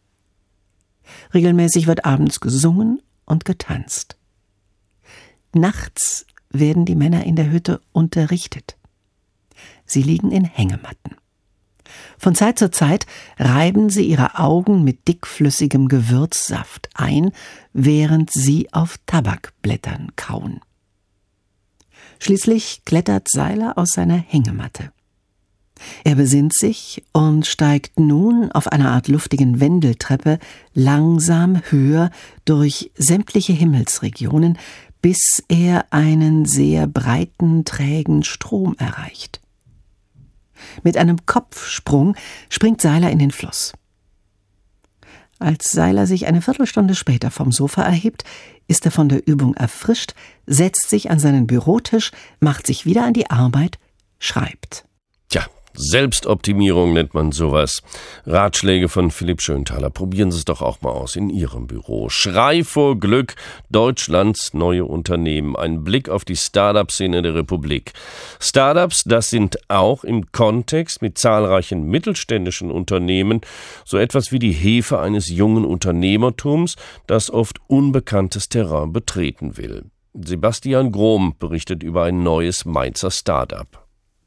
[1.32, 4.16] Regelmäßig wird abends gesungen und getanzt.
[5.52, 8.76] Nachts werden die Männer in der Hütte unterrichtet.
[9.86, 11.16] Sie liegen in Hängematten.
[12.18, 13.06] Von Zeit zu Zeit
[13.38, 17.32] reiben sie ihre Augen mit dickflüssigem Gewürzsaft ein,
[17.72, 20.60] während sie auf Tabakblättern kauen.
[22.18, 24.92] Schließlich klettert Seiler aus seiner Hängematte.
[26.04, 30.38] Er besinnt sich und steigt nun auf einer Art luftigen Wendeltreppe
[30.72, 32.10] langsam höher
[32.44, 34.58] durch sämtliche Himmelsregionen,
[35.02, 39.40] bis er einen sehr breiten, trägen Strom erreicht.
[40.82, 42.16] Mit einem Kopfsprung
[42.48, 43.72] springt Seiler in den Fluss.
[45.38, 48.24] Als Seiler sich eine Viertelstunde später vom Sofa erhebt,
[48.66, 50.14] ist er von der Übung erfrischt,
[50.46, 53.78] setzt sich an seinen Bürotisch, macht sich wieder an die Arbeit,
[54.18, 54.86] schreibt.
[55.28, 55.44] Tja,
[55.76, 57.82] Selbstoptimierung nennt man sowas.
[58.26, 59.90] Ratschläge von Philipp Schönthaler.
[59.90, 62.08] Probieren Sie es doch auch mal aus in Ihrem Büro.
[62.08, 63.34] Schrei vor Glück.
[63.70, 65.56] Deutschlands neue Unternehmen.
[65.56, 67.92] Ein Blick auf die Startup-Szene der Republik.
[68.38, 73.40] Startups, das sind auch im Kontext mit zahlreichen mittelständischen Unternehmen
[73.84, 79.86] so etwas wie die Hefe eines jungen Unternehmertums, das oft unbekanntes Terrain betreten will.
[80.14, 83.83] Sebastian Grom berichtet über ein neues Mainzer Startup.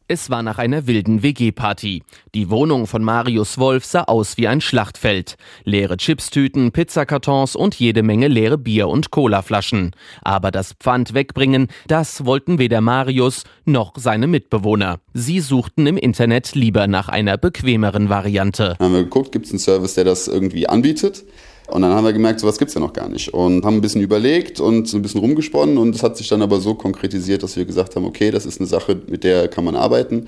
[0.09, 2.01] Es war nach einer wilden WG-Party.
[2.33, 5.35] Die Wohnung von Marius Wolf sah aus wie ein Schlachtfeld.
[5.65, 9.91] Leere Chipstüten, Pizzakartons und jede Menge leere Bier- und Colaflaschen.
[10.21, 14.99] Aber das Pfand wegbringen, das wollten weder Marius noch seine Mitbewohner.
[15.13, 18.77] Sie suchten im Internet lieber nach einer bequemeren Variante.
[18.79, 21.25] Haben wir geguckt, gibt es einen Service, der das irgendwie anbietet?
[21.67, 23.33] Und dann haben wir gemerkt, sowas gibt's ja noch gar nicht.
[23.33, 25.77] Und haben ein bisschen überlegt und ein bisschen rumgesponnen.
[25.77, 28.59] Und es hat sich dann aber so konkretisiert, dass wir gesagt haben, okay, das ist
[28.59, 30.27] eine Sache, mit der kann man arbeiten.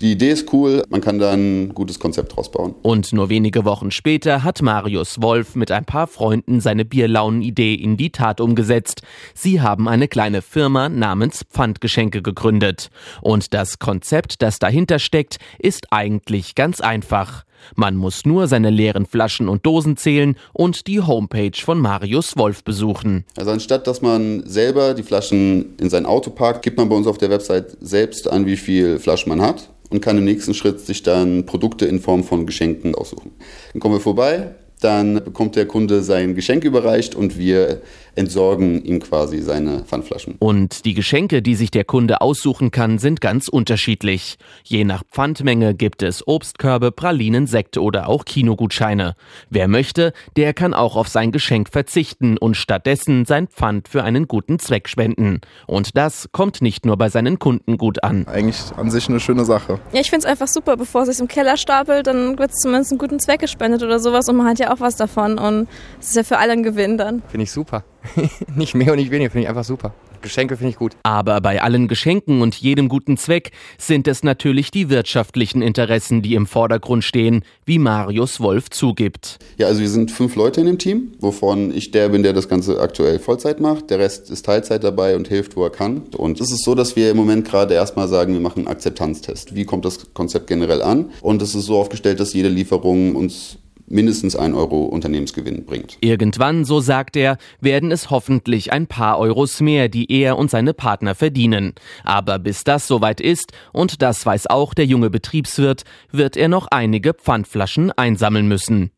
[0.00, 2.74] Die Idee ist cool, man kann da ein gutes Konzept draus bauen.
[2.82, 7.96] Und nur wenige Wochen später hat Marius Wolf mit ein paar Freunden seine Bierlaunen-Idee in
[7.96, 9.02] die Tat umgesetzt.
[9.34, 12.90] Sie haben eine kleine Firma namens Pfandgeschenke gegründet.
[13.22, 17.44] Und das Konzept, das dahinter steckt, ist eigentlich ganz einfach.
[17.76, 22.64] Man muss nur seine leeren Flaschen und Dosen zählen und die Homepage von Marius Wolf
[22.64, 23.24] besuchen.
[23.36, 27.06] Also anstatt dass man selber die Flaschen in sein Auto parkt, gibt man bei uns
[27.06, 30.80] auf der Website selbst an, wie viel Flaschen man hat und kann im nächsten Schritt
[30.80, 33.32] sich dann Produkte in Form von Geschenken aussuchen.
[33.72, 37.80] Dann kommen wir vorbei, dann bekommt der Kunde sein Geschenk überreicht und wir
[38.16, 40.36] entsorgen ihm quasi seine Pfandflaschen.
[40.38, 44.36] Und die Geschenke, die sich der Kunde aussuchen kann, sind ganz unterschiedlich.
[44.62, 49.14] Je nach Pfandmenge gibt es Obstkörbe, Pralinen, Sekt oder auch Kinogutscheine.
[49.50, 54.28] Wer möchte, der kann auch auf sein Geschenk verzichten und stattdessen sein Pfand für einen
[54.28, 55.40] guten Zweck spenden.
[55.66, 58.26] Und das kommt nicht nur bei seinen Kunden gut an.
[58.26, 59.80] Eigentlich an sich eine schöne Sache.
[59.92, 62.56] Ja, ich finde es einfach super, bevor es sich im Keller stapelt, dann wird es
[62.56, 65.68] zumindest einen guten Zweck gespendet oder sowas und man hat ja auch was davon und
[66.00, 67.22] es ist ja für alle ein Gewinn dann.
[67.28, 67.84] Finde ich super.
[68.56, 69.94] nicht mehr und nicht weniger, finde ich einfach super.
[70.24, 70.96] Geschenke finde ich gut.
[71.04, 76.34] Aber bei allen Geschenken und jedem guten Zweck sind es natürlich die wirtschaftlichen Interessen, die
[76.34, 79.38] im Vordergrund stehen, wie Marius Wolf zugibt.
[79.58, 82.48] Ja, also wir sind fünf Leute in dem Team, wovon ich der bin, der das
[82.48, 83.90] Ganze aktuell Vollzeit macht.
[83.90, 86.04] Der Rest ist Teilzeit dabei und hilft, wo er kann.
[86.16, 89.54] Und es ist so, dass wir im Moment gerade erstmal sagen, wir machen einen Akzeptanztest.
[89.54, 91.10] Wie kommt das Konzept generell an?
[91.20, 95.98] Und es ist so aufgestellt, dass jede Lieferung uns mindestens ein Euro Unternehmensgewinn bringt.
[96.00, 100.74] Irgendwann, so sagt er, werden es hoffentlich ein paar Euros mehr, die er und seine
[100.74, 101.74] Partner verdienen.
[102.02, 106.68] Aber bis das soweit ist, und das weiß auch der junge Betriebswirt, wird er noch
[106.70, 108.90] einige Pfandflaschen einsammeln müssen.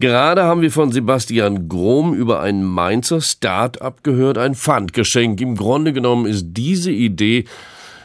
[0.00, 5.40] Gerade haben wir von Sebastian Grom über ein Mainzer Start-up gehört, ein Pfandgeschenk.
[5.40, 7.44] Im Grunde genommen ist diese Idee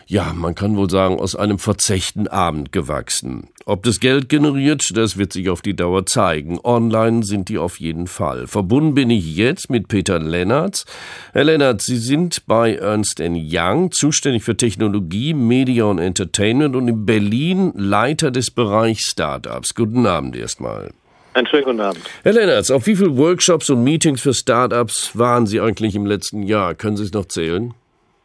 [0.07, 3.49] ja, man kann wohl sagen, aus einem verzechten Abend gewachsen.
[3.65, 6.59] Ob das Geld generiert, das wird sich auf die Dauer zeigen.
[6.63, 8.47] Online sind die auf jeden Fall.
[8.47, 10.85] Verbunden bin ich jetzt mit Peter Lennartz.
[11.33, 17.05] Herr Lennartz, Sie sind bei Ernst Young, zuständig für Technologie, Media und Entertainment und in
[17.05, 19.75] Berlin Leiter des Bereichs Startups.
[19.75, 20.91] Guten Abend erstmal.
[21.33, 21.99] Einen schönen guten Abend.
[22.23, 26.43] Herr Lennartz, auf wie viele Workshops und Meetings für Startups waren Sie eigentlich im letzten
[26.43, 26.75] Jahr?
[26.75, 27.73] Können Sie es noch zählen?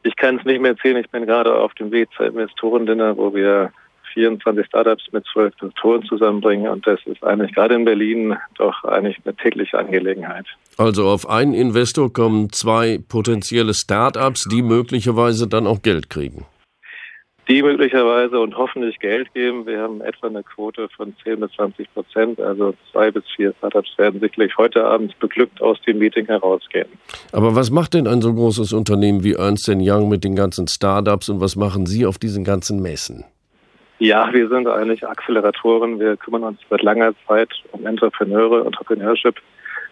[0.03, 0.97] Ich kann es nicht mehr erzählen.
[0.97, 3.73] Ich bin gerade auf dem Weg zur Investorendinner, wo wir
[4.15, 6.71] 24 Startups mit 12 Investoren zusammenbringen.
[6.71, 10.47] Und das ist eigentlich gerade in Berlin doch eigentlich eine tägliche Angelegenheit.
[10.77, 16.47] Also auf einen Investor kommen zwei potenzielle Startups, die möglicherweise dann auch Geld kriegen
[17.49, 19.67] die möglicherweise und hoffentlich Geld geben.
[19.67, 22.41] Wir haben etwa eine Quote von 10 bis 20 Prozent.
[22.41, 26.87] Also zwei bis vier Startups werden sicherlich heute Abend beglückt aus dem Meeting herausgehen.
[27.33, 31.29] Aber was macht denn ein so großes Unternehmen wie Ernst Young mit den ganzen Startups
[31.29, 33.25] und was machen Sie auf diesen ganzen Messen?
[33.99, 36.01] Ja, wir sind eigentlich Acceleratoren.
[36.01, 39.37] Wir kümmern uns seit langer Zeit um Entrepreneure, Entrepreneurship.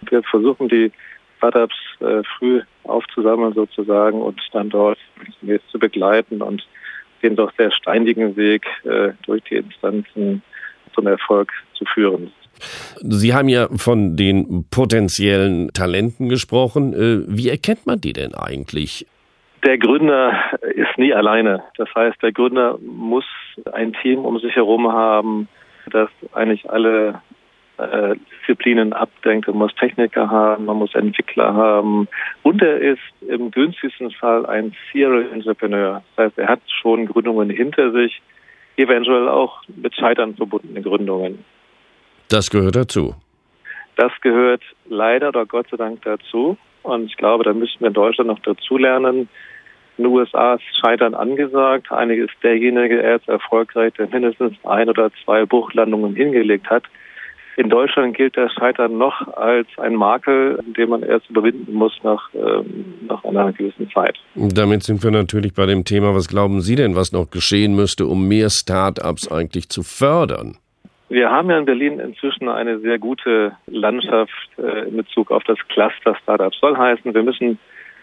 [0.08, 0.90] Wir versuchen die
[1.38, 4.98] Startups äh, früh aufzusammeln sozusagen und dann dort
[5.38, 6.66] zunächst zu begleiten und
[7.22, 10.42] den doch sehr steinigen Weg äh, durch die Instanzen
[10.94, 12.32] zum Erfolg zu führen.
[13.00, 16.92] Sie haben ja von den potenziellen Talenten gesprochen.
[16.92, 19.06] Äh, wie erkennt man die denn eigentlich?
[19.64, 20.38] Der Gründer
[20.74, 21.62] ist nie alleine.
[21.76, 23.24] Das heißt, der Gründer muss
[23.72, 25.48] ein Team um sich herum haben,
[25.90, 27.20] das eigentlich alle
[27.80, 29.48] äh, Disziplinen abdenkt.
[29.48, 32.08] Man muss Techniker haben, man muss Entwickler haben.
[32.42, 36.02] Und er ist im günstigsten Fall ein Serial Entrepreneur.
[36.16, 38.20] Das heißt, er hat schon Gründungen hinter sich,
[38.76, 41.44] eventuell auch mit Scheitern verbundene Gründungen.
[42.28, 43.14] Das gehört dazu.
[43.96, 46.56] Das gehört leider oder Gott sei Dank dazu.
[46.82, 49.28] Und ich glaube, da müssen wir in Deutschland noch dazulernen.
[49.98, 51.92] In den USA ist Scheitern angesagt.
[51.92, 56.84] Einige ist derjenige erst erfolgreich, der mindestens ein oder zwei Bruchlandungen hingelegt hat.
[57.56, 62.30] In Deutschland gilt das Scheitern noch als ein Makel, den man erst überwinden muss nach,
[62.34, 64.16] ähm, nach einer gewissen Zeit.
[64.34, 68.06] Damit sind wir natürlich bei dem Thema, was glauben Sie denn, was noch geschehen müsste,
[68.06, 70.56] um mehr Start-ups eigentlich zu fördern?
[71.10, 75.58] Wir haben ja in Berlin inzwischen eine sehr gute Landschaft äh, in Bezug auf das
[75.68, 76.58] Cluster Startups.
[76.60, 77.58] Soll heißen, wir müssen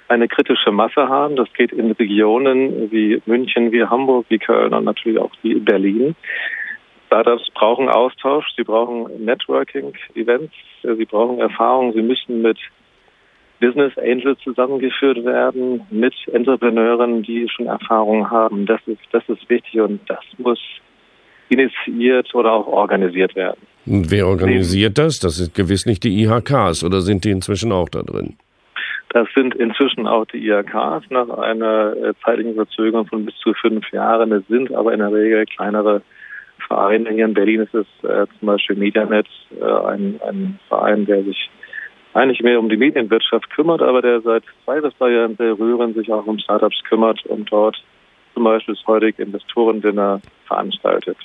[0.10, 1.36] eine kritische Masse haben.
[1.36, 6.16] Das geht in Regionen wie München, wie Hamburg, wie Köln und natürlich auch wie Berlin.
[7.08, 10.54] Startups brauchen Austausch, sie brauchen Networking-Events,
[10.84, 12.58] sie brauchen Erfahrung, sie müssen mit
[13.60, 18.66] Business Angels zusammengeführt werden, mit Entrepreneuren, die schon Erfahrung haben.
[18.66, 20.60] Das ist, das ist wichtig und das muss
[21.50, 23.62] initiiert oder auch organisiert werden.
[23.86, 25.20] Und wer organisiert das?
[25.20, 28.36] Das sind gewiss nicht die IHKs oder sind die inzwischen auch da drin?
[29.10, 33.90] Das sind inzwischen auch die IHKs nach einer äh, zeitlichen Verzögerung von bis zu fünf
[33.92, 34.32] Jahren.
[34.34, 36.02] Es sind aber in der Regel kleinere
[36.68, 37.10] Vereine.
[37.12, 39.28] Hier in Berlin ist es äh, zum Beispiel Medianet,
[39.60, 41.50] äh, ein, ein Verein, der sich
[42.14, 45.96] eigentlich mehr um die Medienwirtschaft kümmert, aber der seit zwei bis drei Jahren sehr rührend
[45.96, 47.78] sich auch um Startups kümmert und dort
[48.34, 51.18] zum Beispiel das heutige Investorendinner veranstaltet.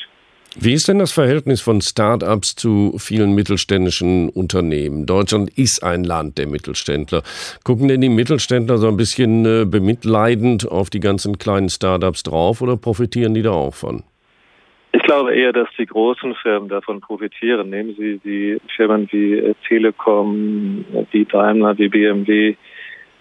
[0.55, 5.07] Wie ist denn das Verhältnis von Start-ups zu vielen mittelständischen Unternehmen?
[5.07, 7.23] Deutschland ist ein Land der Mittelständler.
[7.65, 12.61] Gucken denn die Mittelständler so ein bisschen äh, bemitleidend auf die ganzen kleinen Start-ups drauf
[12.61, 14.03] oder profitieren die da auch von?
[14.95, 17.71] Ich glaube eher, dass die großen Firmen davon profitieren.
[17.71, 22.57] Nehmen Sie die Firmen wie äh, Telekom, wie Daimler, wie BMW,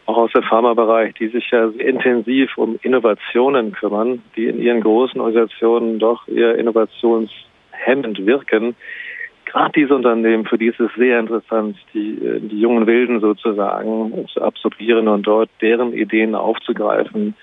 [0.05, 5.21] auch aus dem Pharmabereich, die sich ja intensiv um Innovationen kümmern, die in ihren großen
[5.21, 8.75] Organisationen doch eher innovationshemmend wirken.
[9.45, 14.41] Gerade diese Unternehmen, für die ist es sehr interessant, die, die jungen Wilden sozusagen zu
[14.41, 17.35] absorbieren und dort deren Ideen aufzugreifen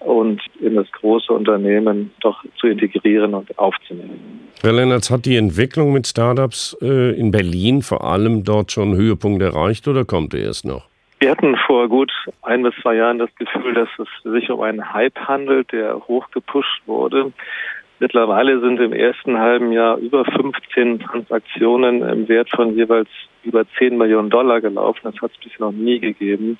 [0.00, 4.46] und in das große Unternehmen doch zu integrieren und aufzunehmen.
[4.62, 9.42] Herr Lennertz, hat die Entwicklung mit Startups äh, in Berlin vor allem dort schon Höhepunkt
[9.42, 10.88] erreicht oder kommt er erst noch?
[11.18, 14.92] Wir hatten vor gut ein bis zwei Jahren das Gefühl, dass es sich um einen
[14.92, 17.32] Hype handelt, der hochgepusht wurde.
[17.98, 23.08] Mittlerweile sind im ersten halben Jahr über 15 Transaktionen im Wert von jeweils
[23.42, 25.00] über 10 Millionen Dollar gelaufen.
[25.04, 26.58] Das hat es bisher noch nie gegeben.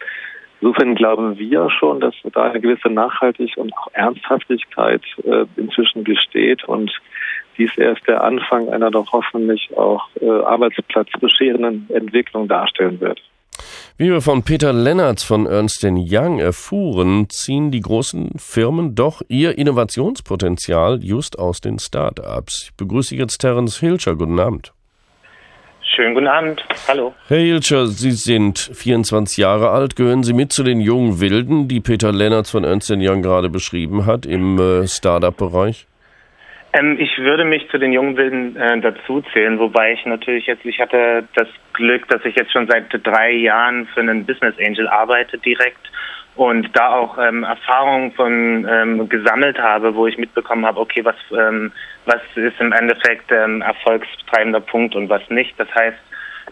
[0.61, 6.65] Insofern glauben wir schon, dass da eine gewisse Nachhaltigkeit und auch Ernsthaftigkeit äh, inzwischen besteht
[6.65, 6.91] und
[7.59, 13.21] dies erst der Anfang einer doch hoffentlich auch äh, arbeitsplatzbescherenden Entwicklung darstellen wird.
[13.99, 19.57] Wie wir von Peter Lennartz von Ernst Young erfuhren, ziehen die großen Firmen doch ihr
[19.57, 22.65] Innovationspotenzial just aus den Start-ups.
[22.65, 24.15] Ich begrüße jetzt Terence Hilscher.
[24.15, 24.76] Guten Abend.
[25.95, 26.65] Schönen guten Abend.
[26.89, 27.15] Hallo.
[27.29, 29.97] Herr Hilscher, Sie sind 24 Jahre alt.
[29.97, 34.05] Gehören Sie mit zu den jungen Wilden, die Peter Lennartz von Ernst Young gerade beschrieben
[34.05, 35.87] hat im äh, Start-up-Bereich?
[36.73, 40.65] Ähm, ich würde mich zu den jungen Wilden äh, dazu zählen, wobei ich natürlich jetzt,
[40.67, 44.89] ich hatte das Glück, dass ich jetzt schon seit drei Jahren für einen Business Angel
[44.89, 45.91] arbeite direkt
[46.37, 51.17] und da auch ähm, Erfahrungen von ähm, gesammelt habe, wo ich mitbekommen habe, okay, was
[51.33, 51.73] ähm,
[52.05, 55.59] was ist im Endeffekt ähm, erfolgstreibender Punkt und was nicht.
[55.59, 55.99] Das heißt,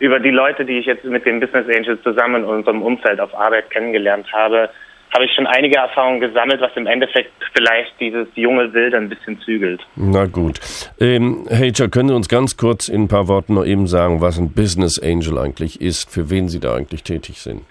[0.01, 3.35] über die Leute, die ich jetzt mit den Business Angels zusammen in unserem Umfeld auf
[3.35, 4.71] Arbeit kennengelernt habe,
[5.13, 9.39] habe ich schon einige Erfahrungen gesammelt, was im Endeffekt vielleicht dieses junge Wild ein bisschen
[9.43, 9.81] zügelt.
[9.95, 10.59] Na gut.
[10.99, 14.39] Ähm, Hager, können Sie uns ganz kurz in ein paar Worten noch eben sagen, was
[14.39, 17.63] ein Business Angel eigentlich ist, für wen Sie da eigentlich tätig sind?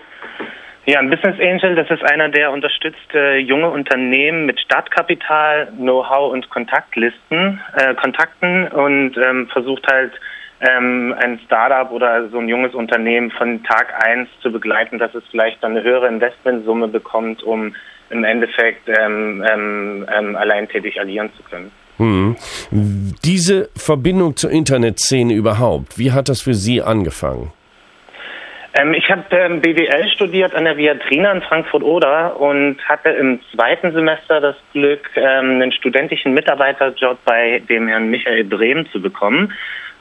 [0.86, 6.34] Ja, ein Business Angel, das ist einer, der unterstützt äh, junge Unternehmen mit Startkapital, Know-how
[6.34, 10.12] und Kontaktlisten, äh, Kontakten und ähm, versucht halt
[10.60, 15.24] ähm, ein Startup oder so ein junges Unternehmen von Tag eins zu begleiten, dass es
[15.32, 17.74] vielleicht dann eine höhere Investmentsumme bekommt, um
[18.10, 21.72] im Endeffekt ähm, ähm, ähm allein tätig agieren zu können.
[21.98, 22.36] Hm.
[23.24, 27.54] Diese Verbindung zur Internetszene überhaupt, wie hat das für Sie angefangen?
[28.76, 33.94] Ähm, ich habe ähm, BWL studiert an der Viatrina in Frankfurt-Oder und hatte im zweiten
[33.94, 39.54] Semester das Glück, ähm, einen studentischen Mitarbeiterjob bei dem Herrn Michael Brehm zu bekommen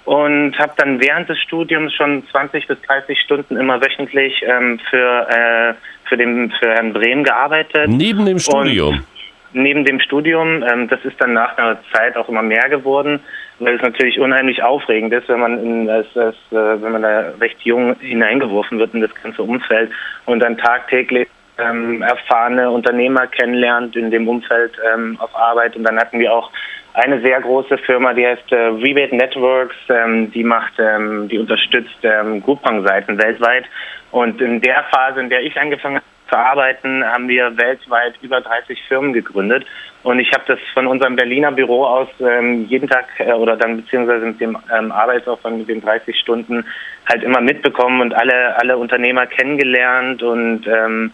[0.05, 5.29] und habe dann während des Studiums schon 20 bis 30 Stunden immer wöchentlich ähm, für,
[5.29, 5.75] äh,
[6.09, 7.89] für, den, für Herrn Brehm gearbeitet.
[7.89, 8.97] Neben dem Studium?
[8.97, 9.05] Und
[9.53, 13.21] neben dem Studium, ähm, das ist dann nach einer Zeit auch immer mehr geworden,
[13.59, 17.33] weil es natürlich unheimlich aufregend ist, wenn man in, als, als, äh, wenn man da
[17.41, 19.91] recht jung hineingeworfen wird in das ganze Umfeld
[20.27, 21.29] und dann tagtäglich
[21.59, 25.77] ähm, erfahrene Unternehmer kennenlernt in dem Umfeld ähm, auf Arbeit.
[25.77, 26.51] Und dann hatten wir auch
[26.95, 31.99] eine sehr große Firma, die heißt äh, Rebate Networks, ähm, die macht, ähm, die unterstützt
[32.03, 33.65] ähm, Groupon-Seiten weltweit.
[34.11, 38.41] Und in der Phase, in der ich angefangen habe zu arbeiten, haben wir weltweit über
[38.41, 39.67] 30 Firmen gegründet.
[40.03, 43.77] Und ich habe das von unserem Berliner Büro aus ähm, jeden Tag äh, oder dann
[43.77, 46.65] beziehungsweise mit dem ähm, Arbeitsaufwand mit den 30 Stunden
[47.09, 51.13] halt immer mitbekommen und alle alle Unternehmer kennengelernt und ähm,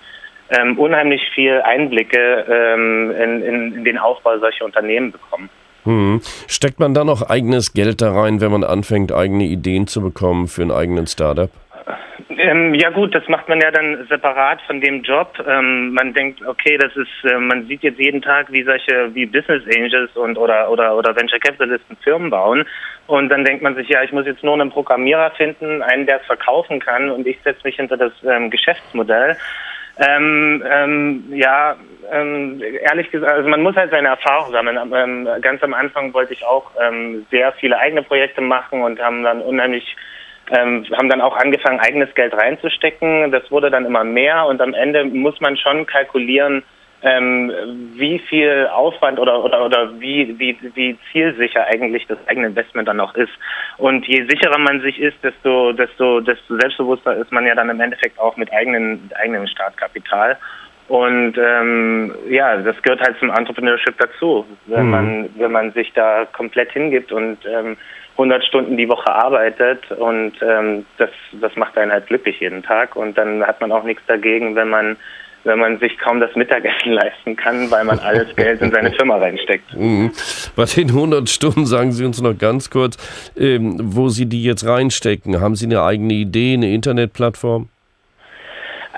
[0.51, 5.51] ähm, unheimlich viel Einblicke ähm, in, in, in den Aufbau solcher Unternehmen bekommen.
[5.85, 6.21] Hm.
[6.47, 10.49] Steckt man da noch eigenes Geld da rein, wenn man anfängt, eigene Ideen zu bekommen
[10.49, 11.51] für einen eigenen Startup?
[12.39, 15.45] Ähm, ja gut, das macht man ja dann separat von dem Job.
[15.45, 19.27] Ähm, man denkt, okay, das ist, äh, man sieht jetzt jeden Tag, wie solche, wie
[19.27, 22.65] Business Angels und oder oder oder Venture Capitalisten Firmen bauen.
[23.09, 26.21] Und dann denkt man sich, ja, ich muss jetzt nur einen Programmierer finden, einen, der
[26.21, 29.37] es verkaufen kann, und ich setze mich hinter das ähm, Geschäftsmodell.
[29.99, 31.75] Ähm, ähm, ja,
[32.13, 34.79] ähm, ehrlich gesagt, also man muss halt seine Erfahrung sammeln.
[34.95, 39.25] Ähm, ganz am Anfang wollte ich auch ähm, sehr viele eigene Projekte machen und haben
[39.25, 39.97] dann unheimlich
[40.51, 43.31] ähm, haben dann auch angefangen, eigenes Geld reinzustecken.
[43.31, 46.63] Das wurde dann immer mehr und am Ende muss man schon kalkulieren,
[47.03, 47.53] ähm,
[47.95, 53.01] wie viel Aufwand oder, oder, oder wie, wie, wie zielsicher eigentlich das eigene Investment dann
[53.01, 53.33] auch ist.
[53.77, 57.81] Und je sicherer man sich ist, desto, desto, desto selbstbewusster ist man ja dann im
[57.81, 60.39] Endeffekt auch mit eigenen, eigenem Startkapital.
[60.89, 64.91] Und ähm, ja, das gehört halt zum Entrepreneurship dazu, wenn mhm.
[64.91, 67.77] man wenn man sich da komplett hingibt und ähm,
[68.13, 71.11] 100 Stunden die Woche arbeitet und ähm, das
[71.41, 74.71] das macht einen halt glücklich jeden Tag und dann hat man auch nichts dagegen, wenn
[74.71, 74.97] man
[75.45, 79.19] wenn man sich kaum das Mittagessen leisten kann, weil man alles Geld in seine Firma
[79.19, 79.75] reinsteckt.
[79.77, 80.11] Mhm.
[80.57, 82.97] Bei den 100 Stunden sagen Sie uns noch ganz kurz,
[83.37, 85.41] ähm, wo Sie die jetzt reinstecken.
[85.41, 87.69] Haben Sie eine eigene Idee, eine Internetplattform?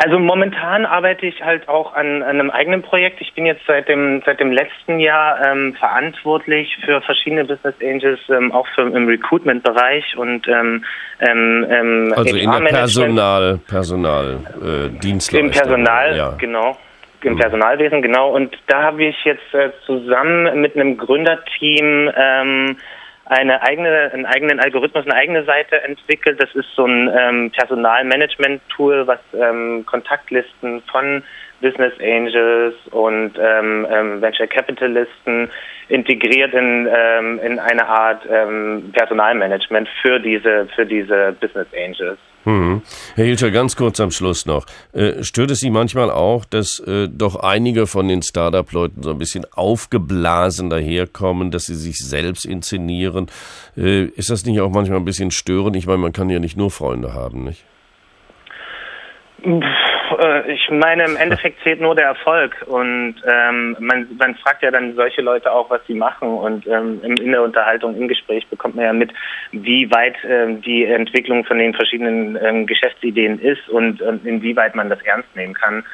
[0.03, 3.21] Also momentan arbeite ich halt auch an, an, einem eigenen Projekt.
[3.21, 8.19] Ich bin jetzt seit dem seit dem letzten Jahr ähm, verantwortlich für verschiedene Business Angels,
[8.31, 10.87] ähm, auch für, im Recruitment-Bereich und ähm,
[11.21, 15.49] ähm, ähm also in der Personal Personal äh, Dienstleistung.
[15.49, 16.35] Im Personal, ja.
[16.39, 16.79] genau
[17.23, 18.31] im Personalwesen, genau.
[18.31, 22.77] Und da habe ich jetzt äh, zusammen mit einem Gründerteam ähm,
[23.31, 26.43] eine eigene, einen eigenen Algorithmus, eine eigene Seite entwickelt.
[26.43, 31.23] Das ist so ein ähm, Personalmanagement-Tool, was ähm, Kontaktlisten von
[31.61, 35.49] Business Angels und ähm, ähm, Venture Capitalisten
[35.89, 42.19] integriert in, ähm, in eine Art ähm, Personalmanagement für diese, für diese Business Angels.
[42.45, 42.83] Mhm.
[43.17, 44.65] Herr Hilscher, ganz kurz am Schluss noch.
[44.93, 49.19] Äh, stört es Sie manchmal auch, dass äh, doch einige von den Startup-Leuten so ein
[49.19, 53.27] bisschen aufgeblasen daherkommen, dass sie sich selbst inszenieren?
[53.77, 55.77] Äh, ist das nicht auch manchmal ein bisschen störend?
[55.77, 57.65] Ich meine, man kann ja nicht nur Freunde haben, nicht?
[60.19, 62.57] Äh, ich meine, im Endeffekt zählt nur der Erfolg.
[62.67, 66.29] Und ähm, man, man fragt ja dann solche Leute auch, was sie machen.
[66.29, 69.13] Und ähm, in der Unterhaltung, im Gespräch bekommt man ja mit,
[69.53, 74.89] wie weit ähm, die Entwicklung von den verschiedenen ähm, Geschäftsideen ist und, und inwieweit man
[74.89, 75.85] das ernst nehmen kann.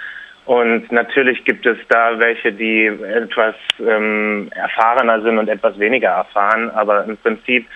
[0.46, 6.70] Und natürlich gibt es da welche, die etwas ähm, erfahrener sind und etwas weniger erfahren,
[6.70, 7.66] aber im Prinzip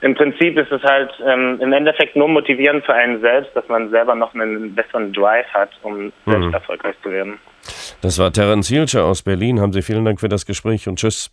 [0.00, 3.90] im Prinzip ist es halt ähm, im Endeffekt nur motivierend für einen selbst, dass man
[3.90, 6.54] selber noch einen besseren Drive hat, um selbst mhm.
[6.54, 7.38] erfolgreich zu werden.
[8.00, 9.60] Das war Terence Hielscher aus Berlin.
[9.60, 11.30] Haben Sie vielen Dank für das Gespräch und tschüss.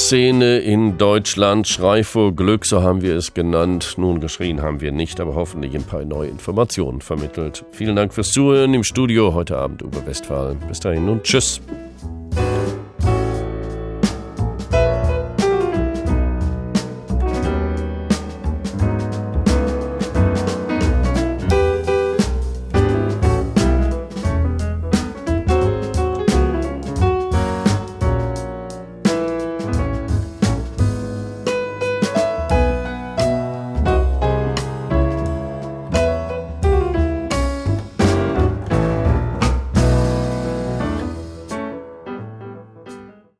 [0.00, 3.96] Gründerszene in Deutschland, Schrei vor Glück, so haben wir es genannt.
[3.98, 7.66] Nun geschrien haben wir nicht, aber hoffentlich ein paar neue Informationen vermittelt.
[7.72, 10.56] Vielen Dank fürs Zuhören im Studio heute Abend Uwe Westphal.
[10.68, 11.60] Bis dahin und tschüss.